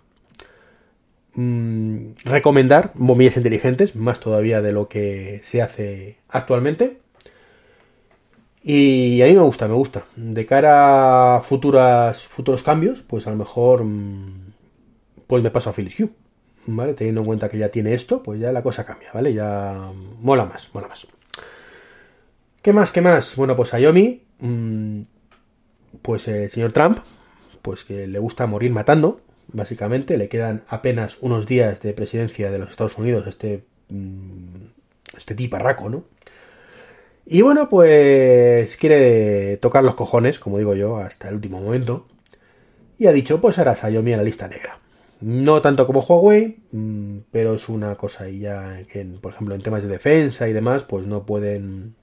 mm, 1.37 2.25
recomendar 2.25 2.91
bombillas 2.95 3.37
inteligentes, 3.37 3.95
más 3.95 4.19
todavía 4.19 4.61
de 4.61 4.73
lo 4.73 4.89
que 4.89 5.39
se 5.43 5.61
hace 5.61 6.17
actualmente. 6.27 6.99
Y 8.61 9.21
a 9.21 9.27
mí 9.27 9.33
me 9.33 9.41
gusta, 9.41 9.69
me 9.69 9.75
gusta. 9.75 10.03
De 10.17 10.45
cara 10.45 11.37
a 11.37 11.41
futuras, 11.41 12.27
futuros 12.27 12.63
cambios, 12.63 13.01
pues 13.01 13.25
a 13.27 13.31
lo 13.31 13.37
mejor 13.37 13.85
mm, 13.85 14.51
pues 15.27 15.41
me 15.41 15.51
paso 15.51 15.69
a 15.69 15.73
Philips 15.73 15.99
Hue. 15.99 16.09
¿vale? 16.67 16.93
Teniendo 16.93 17.21
en 17.21 17.27
cuenta 17.27 17.49
que 17.49 17.57
ya 17.57 17.69
tiene 17.69 17.93
esto, 17.93 18.21
pues 18.21 18.39
ya 18.39 18.51
la 18.51 18.61
cosa 18.61 18.85
cambia, 18.85 19.09
¿vale? 19.13 19.33
Ya 19.33 19.91
mola 20.21 20.45
más, 20.45 20.69
mola 20.73 20.87
más. 20.87 21.07
¿Qué 22.61 22.73
más, 22.73 22.91
qué 22.91 23.01
más? 23.01 23.35
Bueno, 23.35 23.55
pues 23.55 23.73
a 23.73 23.79
Yomi, 23.79 24.23
mm, 24.39 25.01
pues 26.01 26.27
el 26.27 26.49
señor 26.49 26.73
Trump, 26.73 26.99
pues 27.61 27.83
que 27.83 28.07
le 28.07 28.19
gusta 28.19 28.45
morir 28.45 28.71
matando, 28.71 29.21
básicamente, 29.47 30.17
le 30.17 30.29
quedan 30.29 30.63
apenas 30.67 31.17
unos 31.21 31.47
días 31.47 31.81
de 31.81 31.93
presidencia 31.93 32.51
de 32.51 32.59
los 32.59 32.69
Estados 32.69 32.97
Unidos, 32.97 33.27
este, 33.27 33.63
mm, 33.89 34.65
este 35.17 35.35
tiparraco, 35.35 35.89
¿no? 35.89 36.05
Y 37.25 37.41
bueno, 37.41 37.67
pues 37.69 38.77
quiere 38.77 39.57
tocar 39.57 39.83
los 39.83 39.95
cojones, 39.95 40.39
como 40.39 40.59
digo 40.59 40.75
yo, 40.75 40.97
hasta 40.97 41.27
el 41.29 41.35
último 41.35 41.59
momento. 41.59 42.07
Y 42.97 43.07
ha 43.07 43.11
dicho, 43.11 43.41
pues 43.41 43.59
hará 43.59 43.75
Xiaomi 43.75 44.13
a 44.13 44.17
la 44.17 44.23
lista 44.23 44.47
negra. 44.47 44.79
No 45.19 45.61
tanto 45.61 45.87
como 45.87 46.01
Huawei, 46.01 46.57
mm, 46.71 47.17
pero 47.31 47.55
es 47.55 47.69
una 47.69 47.95
cosa 47.95 48.29
y 48.29 48.39
ya 48.39 48.83
que, 48.91 49.03
por 49.05 49.33
ejemplo, 49.33 49.55
en 49.55 49.61
temas 49.61 49.83
de 49.83 49.89
defensa 49.89 50.47
y 50.47 50.53
demás, 50.53 50.83
pues 50.83 51.07
no 51.07 51.25
pueden 51.25 51.95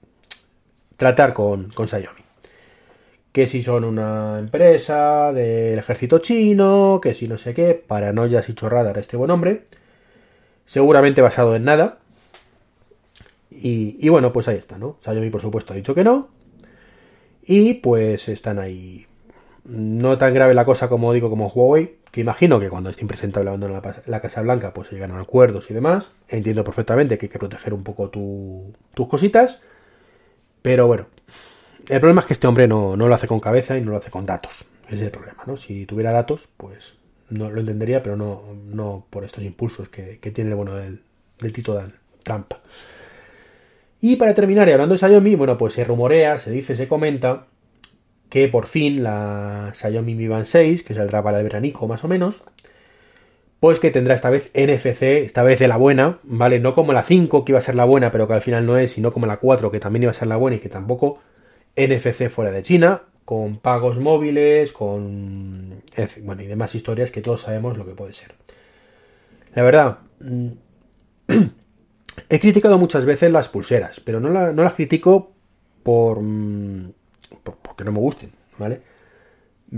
tratar 0.97 1.33
con, 1.33 1.69
con. 1.71 1.87
Que 3.35 3.47
si 3.47 3.63
son 3.63 3.83
una 3.83 4.39
empresa 4.39 5.33
del 5.33 5.77
ejército 5.77 6.19
chino, 6.19 7.01
que 7.03 7.13
si 7.13 7.27
no 7.27 7.37
sé 7.37 7.53
qué, 7.53 7.73
paranoias 7.73 8.47
y 8.47 8.53
chorradas 8.53 8.95
a 8.95 8.99
este 9.01 9.17
buen 9.17 9.29
hombre. 9.29 9.65
Seguramente 10.65 11.21
basado 11.21 11.53
en 11.53 11.65
nada. 11.65 11.97
Y, 13.51 14.07
bueno, 14.07 14.31
pues 14.31 14.47
ahí 14.47 14.55
está, 14.55 14.77
¿no? 14.77 14.99
Xiaomi 15.03 15.29
por 15.31 15.41
supuesto 15.41 15.73
ha 15.73 15.75
dicho 15.75 15.93
que 15.93 16.05
no. 16.05 16.29
Y 17.45 17.73
pues 17.73 18.29
están 18.29 18.57
ahí. 18.57 19.05
No 19.65 20.17
tan 20.17 20.33
grave 20.33 20.53
la 20.53 20.63
cosa 20.63 20.87
como 20.87 21.11
digo 21.11 21.29
como 21.29 21.49
Huawei, 21.49 21.97
que 22.11 22.21
imagino 22.21 22.57
que 22.61 22.69
cuando 22.69 22.89
esté 22.89 23.01
impresentable 23.01 23.49
abandona 23.49 23.81
la, 24.05 24.21
Casa 24.21 24.43
Blanca, 24.43 24.73
pues 24.73 24.87
se 24.87 24.95
llegan 24.95 25.11
a 25.11 25.19
acuerdos 25.19 25.69
y 25.69 25.73
demás. 25.73 26.13
Entiendo 26.29 26.63
perfectamente 26.63 27.17
que 27.17 27.25
hay 27.25 27.31
que 27.31 27.39
proteger 27.39 27.73
un 27.73 27.83
poco 27.83 28.09
tus 28.09 29.07
cositas. 29.09 29.59
Pero 30.61 30.87
bueno, 30.87 31.07
el 31.89 31.99
problema 31.99 32.21
es 32.21 32.27
que 32.27 32.33
este 32.33 32.47
hombre 32.47 32.67
no, 32.67 32.95
lo 32.95 33.13
hace 33.13 33.27
con 33.27 33.39
cabeza 33.39 33.77
y 33.77 33.81
no 33.81 33.91
lo 33.91 33.97
hace 33.97 34.11
con 34.11 34.25
datos. 34.25 34.65
Ese 34.87 34.95
es 34.95 35.01
el 35.01 35.11
problema, 35.11 35.43
¿no? 35.45 35.57
Si 35.57 35.85
tuviera 35.85 36.11
datos, 36.11 36.49
pues 36.57 36.95
no 37.29 37.49
lo 37.49 37.59
entendería, 37.59 38.03
pero 38.03 38.15
no, 38.15 38.43
no 38.67 39.05
por 39.09 39.23
estos 39.23 39.43
impulsos 39.43 39.89
que, 39.89 40.17
tiene 40.33 40.51
el 40.51 40.55
bueno 40.55 40.75
del, 40.75 41.01
del 41.39 41.51
Tito 41.51 41.73
Dan, 41.73 41.93
Trump. 42.23 42.53
Y 44.01 44.17
para 44.17 44.33
terminar, 44.33 44.69
y 44.69 44.71
hablando 44.71 44.93
de 44.93 44.99
Xiaomi, 44.99 45.35
bueno, 45.35 45.57
pues 45.57 45.73
se 45.73 45.83
rumorea, 45.83 46.37
se 46.37 46.51
dice, 46.51 46.75
se 46.75 46.87
comenta 46.87 47.47
que 48.29 48.47
por 48.47 48.67
fin 48.67 49.01
la 49.01 49.71
Xiaomi 49.73 50.13
Mi 50.13 50.27
Band 50.27 50.45
6, 50.45 50.83
que 50.83 50.93
saldrá 50.93 51.23
para 51.23 51.39
el 51.39 51.43
veranico 51.43 51.87
más 51.87 52.03
o 52.03 52.07
menos, 52.07 52.43
pues 53.59 53.79
que 53.79 53.91
tendrá 53.91 54.13
esta 54.13 54.29
vez 54.29 54.51
NFC, 54.53 55.23
esta 55.23 55.41
vez 55.41 55.57
de 55.57 55.67
la 55.67 55.77
buena, 55.77 56.19
¿vale? 56.23 56.59
No 56.59 56.75
como 56.75 56.93
la 56.93 57.01
5 57.01 57.45
que 57.45 57.53
iba 57.53 57.59
a 57.59 57.63
ser 57.63 57.75
la 57.75 57.85
buena, 57.85 58.11
pero 58.11 58.27
que 58.27 58.33
al 58.33 58.41
final 58.41 58.65
no 58.65 58.77
es, 58.77 58.91
sino 58.91 59.11
como 59.11 59.25
la 59.25 59.37
4 59.37 59.71
que 59.71 59.79
también 59.79 60.03
iba 60.03 60.11
a 60.11 60.15
ser 60.15 60.27
la 60.27 60.35
buena 60.35 60.57
y 60.57 60.59
que 60.59 60.69
tampoco 60.69 61.19
NFC 61.75 62.29
fuera 62.29 62.51
de 62.51 62.63
China, 62.63 63.03
con 63.25 63.57
pagos 63.57 63.99
móviles, 63.99 64.71
con... 64.71 65.81
bueno, 66.23 66.41
y 66.41 66.47
demás 66.47 66.75
historias 66.75 67.11
que 67.11 67.21
todos 67.21 67.41
sabemos 67.41 67.77
lo 67.77 67.85
que 67.85 67.93
puede 67.93 68.13
ser. 68.13 68.35
La 69.53 69.63
verdad, 69.63 69.99
mm, 70.19 70.47
he 72.29 72.39
criticado 72.39 72.77
muchas 72.77 73.05
veces 73.05 73.31
las 73.31 73.49
pulseras, 73.49 73.99
pero 73.99 74.19
no, 74.19 74.29
no 74.29 74.63
las 74.63 74.73
critico 74.73 75.33
por 75.83 76.21
mm, 76.21 76.91
porque 77.43 77.83
no 77.83 77.91
me 77.91 77.99
gusten, 77.99 78.31
¿vale? 78.57 78.81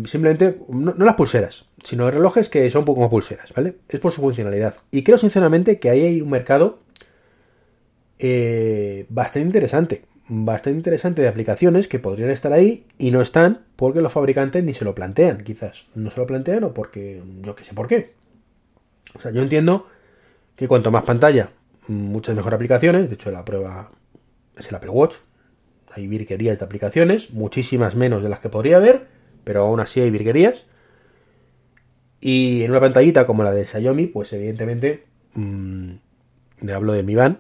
Simplemente, 0.06 0.60
no, 0.70 0.94
las 0.94 1.16
pulseras, 1.16 1.66
sino 1.84 2.12
relojes 2.12 2.50
que 2.50 2.70
son 2.70 2.86
como 2.86 3.10
pulseras, 3.10 3.54
¿vale? 3.54 3.78
Es 3.90 4.00
por 4.00 4.12
su 4.12 4.22
funcionalidad. 4.22 4.76
Y 4.92 5.04
creo 5.04 5.18
sinceramente 5.18 5.80
que 5.80 5.90
ahí 5.90 6.04
hay 6.04 6.22
un 6.22 6.30
mercado 6.30 6.80
eh, 8.20 9.06
bastante 9.10 9.48
interesante. 9.48 10.06
Bastante 10.30 10.78
interesante 10.78 11.22
de 11.22 11.30
aplicaciones 11.30 11.88
que 11.88 12.00
podrían 12.00 12.30
estar 12.32 12.52
ahí 12.52 12.86
y 12.98 13.12
no 13.12 13.22
están 13.22 13.66
porque 13.78 14.02
los 14.02 14.12
fabricantes 14.12 14.63
ni 14.63 14.74
se 14.74 14.84
lo 14.84 14.94
plantean, 14.94 15.44
quizás. 15.44 15.88
No 15.96 16.12
se 16.12 16.20
lo 16.20 16.28
plantean 16.28 16.66
o 16.66 16.74
porque 16.74 17.24
yo 17.42 17.56
que 17.56 17.63
sé 17.63 17.74
por 17.74 17.88
qué. 17.88 18.13
O 19.16 19.22
sea, 19.22 19.32
yo 19.32 19.42
entiendo 19.42 19.88
que 20.58 20.68
cuanto 20.68 20.92
más 20.92 21.04
pantalla, 21.04 21.52
muchas 21.88 22.36
mejor 22.36 22.54
aplicaciones. 22.54 23.08
De 23.08 23.16
hecho, 23.16 23.32
la 23.32 23.46
prueba 23.46 23.92
es 24.58 24.68
el 24.68 24.76
Apple 24.76 24.90
Watch, 24.90 25.16
hay 25.92 26.08
virguerías 26.08 26.60
de 26.60 26.66
aplicaciones, 26.66 27.32
muchísimas 27.32 27.96
menos 27.96 28.22
de 28.22 28.30
las 28.30 28.40
que 28.40 28.50
podría 28.50 28.78
haber, 28.78 29.08
pero 29.44 29.62
aún 29.62 29.80
así 29.80 30.02
hay 30.02 30.12
virguerías. 30.12 30.66
Y 32.20 32.63
en 32.63 32.72
una 32.72 32.80
pantallita 32.80 33.26
como 33.26 33.44
la 33.44 33.52
de 33.52 33.66
Xiaomi, 33.66 34.08
pues 34.08 34.34
evidentemente, 34.34 35.06
mmm, 35.36 35.92
le 36.62 36.74
hablo 36.74 36.94
de 36.94 37.04
Mi 37.04 37.16
Band, 37.16 37.38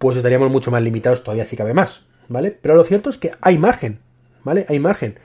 pues 0.00 0.16
estaríamos 0.16 0.50
mucho 0.50 0.70
más 0.70 0.82
limitados 0.82 1.22
todavía 1.22 1.44
si 1.44 1.58
cabe 1.58 1.74
más, 1.74 2.06
¿vale? 2.26 2.50
Pero 2.50 2.74
lo 2.74 2.84
cierto 2.84 3.10
es 3.10 3.18
que 3.18 3.32
hay 3.42 3.58
margen, 3.58 4.00
¿vale? 4.42 4.64
Hay 4.70 4.80
margen. 4.80 5.18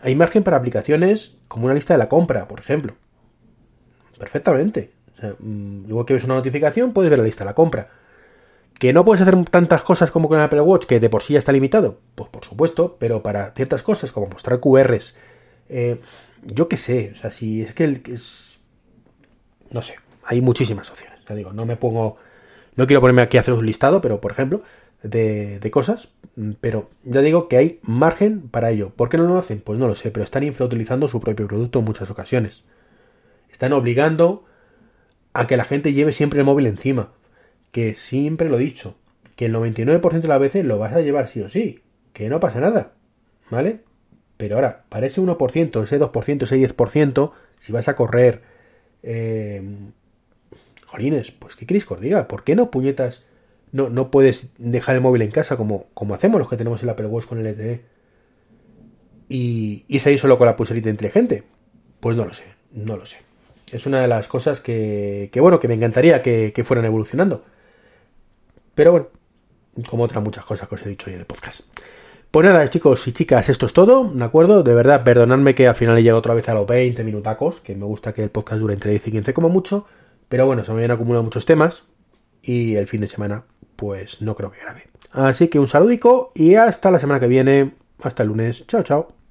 Hay 0.00 0.16
margen 0.16 0.42
para 0.42 0.56
aplicaciones 0.56 1.36
como 1.48 1.66
una 1.66 1.74
lista 1.74 1.92
de 1.92 1.98
la 1.98 2.08
compra, 2.08 2.48
por 2.48 2.58
ejemplo. 2.58 2.94
Perfectamente. 4.18 4.90
O 5.22 5.36
mm, 5.38 6.04
que 6.06 6.14
ves 6.14 6.24
una 6.24 6.36
notificación, 6.36 6.94
puedes 6.94 7.10
ver 7.10 7.18
la 7.18 7.26
lista 7.26 7.44
de 7.44 7.50
la 7.50 7.54
compra. 7.54 7.90
¿Que 8.78 8.94
no 8.94 9.04
puedes 9.04 9.20
hacer 9.20 9.44
tantas 9.44 9.82
cosas 9.82 10.10
como 10.10 10.28
con 10.28 10.38
el 10.38 10.44
Apple 10.44 10.62
Watch, 10.62 10.86
que 10.86 10.98
de 10.98 11.10
por 11.10 11.22
sí 11.22 11.34
ya 11.34 11.38
está 11.38 11.52
limitado? 11.52 12.00
Pues 12.14 12.30
por 12.30 12.42
supuesto, 12.42 12.96
pero 12.98 13.22
para 13.22 13.50
ciertas 13.50 13.82
cosas 13.82 14.12
como 14.12 14.28
mostrar 14.28 14.60
QRs, 14.60 15.14
eh, 15.68 16.00
yo 16.42 16.68
qué 16.68 16.78
sé, 16.78 17.10
o 17.12 17.16
sea, 17.16 17.30
si 17.30 17.60
es 17.60 17.74
que 17.74 17.84
el, 17.84 18.02
es... 18.08 18.60
No 19.70 19.82
sé, 19.82 19.96
hay 20.24 20.40
muchísimas 20.40 20.90
opciones. 20.90 21.20
Ya 21.28 21.34
digo, 21.34 21.52
no 21.52 21.66
me 21.66 21.76
pongo... 21.76 22.16
No 22.76 22.86
quiero 22.86 23.00
ponerme 23.00 23.22
aquí 23.22 23.36
a 23.36 23.40
hacer 23.40 23.54
un 23.54 23.66
listado, 23.66 24.00
pero 24.00 24.20
por 24.20 24.32
ejemplo, 24.32 24.62
de, 25.02 25.70
cosas, 25.70 26.08
pero 26.60 26.88
ya 27.04 27.20
digo 27.20 27.48
que 27.48 27.56
hay 27.56 27.80
margen 27.82 28.48
para 28.48 28.70
ello. 28.70 28.90
¿Por 28.90 29.08
qué 29.08 29.18
no 29.18 29.24
lo 29.24 29.38
hacen? 29.38 29.60
Pues 29.60 29.78
no 29.78 29.88
lo 29.88 29.94
sé, 29.94 30.10
pero 30.10 30.24
están 30.24 30.42
infrautilizando 30.42 31.08
su 31.08 31.20
propio 31.20 31.46
producto 31.46 31.80
en 31.80 31.84
muchas 31.84 32.10
ocasiones. 32.10 32.64
Están 33.50 33.72
obligando 33.72 34.44
a 35.34 35.46
que 35.46 35.56
la 35.56 35.64
gente 35.64 35.92
lleve 35.92 36.12
siempre 36.12 36.40
el 36.40 36.46
móvil 36.46 36.66
encima 36.66 37.10
que 37.72 37.96
siempre 37.96 38.48
lo 38.48 38.58
he 38.58 38.60
dicho, 38.60 38.96
que 39.34 39.46
el 39.46 39.54
99% 39.54 40.20
de 40.20 40.28
las 40.28 40.40
veces 40.40 40.64
lo 40.64 40.78
vas 40.78 40.92
a 40.92 41.00
llevar 41.00 41.26
sí 41.28 41.40
o 41.40 41.48
sí, 41.48 41.82
que 42.12 42.28
no 42.28 42.38
pasa 42.38 42.60
nada, 42.60 42.92
¿vale? 43.50 43.80
Pero 44.36 44.56
ahora, 44.56 44.84
para 44.90 45.06
ese 45.06 45.22
1%, 45.22 45.82
ese 45.82 45.98
2%, 45.98 46.42
ese 46.42 46.56
10%, 46.56 47.32
si 47.58 47.72
vas 47.72 47.88
a 47.88 47.96
correr... 47.96 48.42
Eh, 49.02 49.62
jolines, 50.92 51.32
pues 51.32 51.56
¿qué 51.56 51.66
queréis 51.66 51.86
que 51.86 51.96
diga? 51.96 52.28
¿Por 52.28 52.44
qué 52.44 52.54
no, 52.54 52.70
puñetas? 52.70 53.24
No, 53.72 53.88
no 53.88 54.10
puedes 54.10 54.52
dejar 54.58 54.94
el 54.94 55.00
móvil 55.00 55.22
en 55.22 55.30
casa 55.30 55.56
como, 55.56 55.86
como 55.94 56.14
hacemos 56.14 56.38
los 56.38 56.48
que 56.48 56.56
tenemos 56.56 56.82
el 56.82 56.90
Apple 56.90 57.06
Watch 57.06 57.26
con 57.26 57.38
el 57.38 57.52
LTE. 57.52 57.80
Y, 59.28 59.86
y 59.88 59.98
seguir 60.00 60.18
solo 60.18 60.36
con 60.36 60.46
la 60.46 60.56
pulserita 60.56 60.90
inteligente. 60.90 61.44
Pues 62.00 62.16
no 62.16 62.26
lo 62.26 62.34
sé, 62.34 62.44
no 62.72 62.96
lo 62.96 63.06
sé. 63.06 63.16
Es 63.70 63.86
una 63.86 64.02
de 64.02 64.08
las 64.08 64.28
cosas 64.28 64.60
que, 64.60 65.30
que 65.32 65.40
bueno, 65.40 65.58
que 65.58 65.68
me 65.68 65.74
encantaría 65.74 66.20
que, 66.20 66.52
que 66.54 66.64
fueran 66.64 66.84
evolucionando. 66.84 67.42
Pero 68.74 68.92
bueno, 68.92 69.06
como 69.88 70.04
otras 70.04 70.22
muchas 70.22 70.44
cosas 70.44 70.68
que 70.68 70.74
os 70.74 70.84
he 70.84 70.90
dicho 70.90 71.08
hoy 71.08 71.14
en 71.14 71.20
el 71.20 71.26
podcast. 71.26 71.62
Pues 72.30 72.46
nada, 72.46 72.68
chicos 72.68 73.06
y 73.08 73.12
chicas, 73.12 73.48
esto 73.48 73.66
es 73.66 73.72
todo, 73.74 74.10
¿de 74.12 74.24
acuerdo? 74.24 74.62
De 74.62 74.74
verdad, 74.74 75.04
perdonadme 75.04 75.54
que 75.54 75.68
al 75.68 75.74
final 75.74 75.98
he 75.98 76.02
llegado 76.02 76.18
otra 76.18 76.32
vez 76.32 76.48
a 76.48 76.54
los 76.54 76.66
20 76.66 77.04
minutacos, 77.04 77.60
que 77.60 77.74
me 77.74 77.84
gusta 77.84 78.14
que 78.14 78.22
el 78.22 78.30
podcast 78.30 78.60
dure 78.60 78.72
entre 78.72 78.90
10 78.90 79.08
y 79.08 79.12
15 79.12 79.34
como 79.34 79.50
mucho, 79.50 79.86
pero 80.32 80.46
bueno, 80.46 80.64
se 80.64 80.70
me 80.70 80.78
habían 80.78 80.92
acumulado 80.92 81.22
muchos 81.22 81.44
temas 81.44 81.84
y 82.40 82.76
el 82.76 82.88
fin 82.88 83.02
de 83.02 83.06
semana 83.06 83.44
pues 83.76 84.22
no 84.22 84.34
creo 84.34 84.50
que 84.50 84.60
grabe. 84.60 84.88
Así 85.12 85.48
que 85.48 85.58
un 85.58 85.68
saludico 85.68 86.32
y 86.34 86.54
hasta 86.54 86.90
la 86.90 86.98
semana 86.98 87.20
que 87.20 87.26
viene. 87.26 87.74
Hasta 88.02 88.22
el 88.22 88.30
lunes. 88.30 88.66
Chao, 88.66 88.82
chao. 88.82 89.21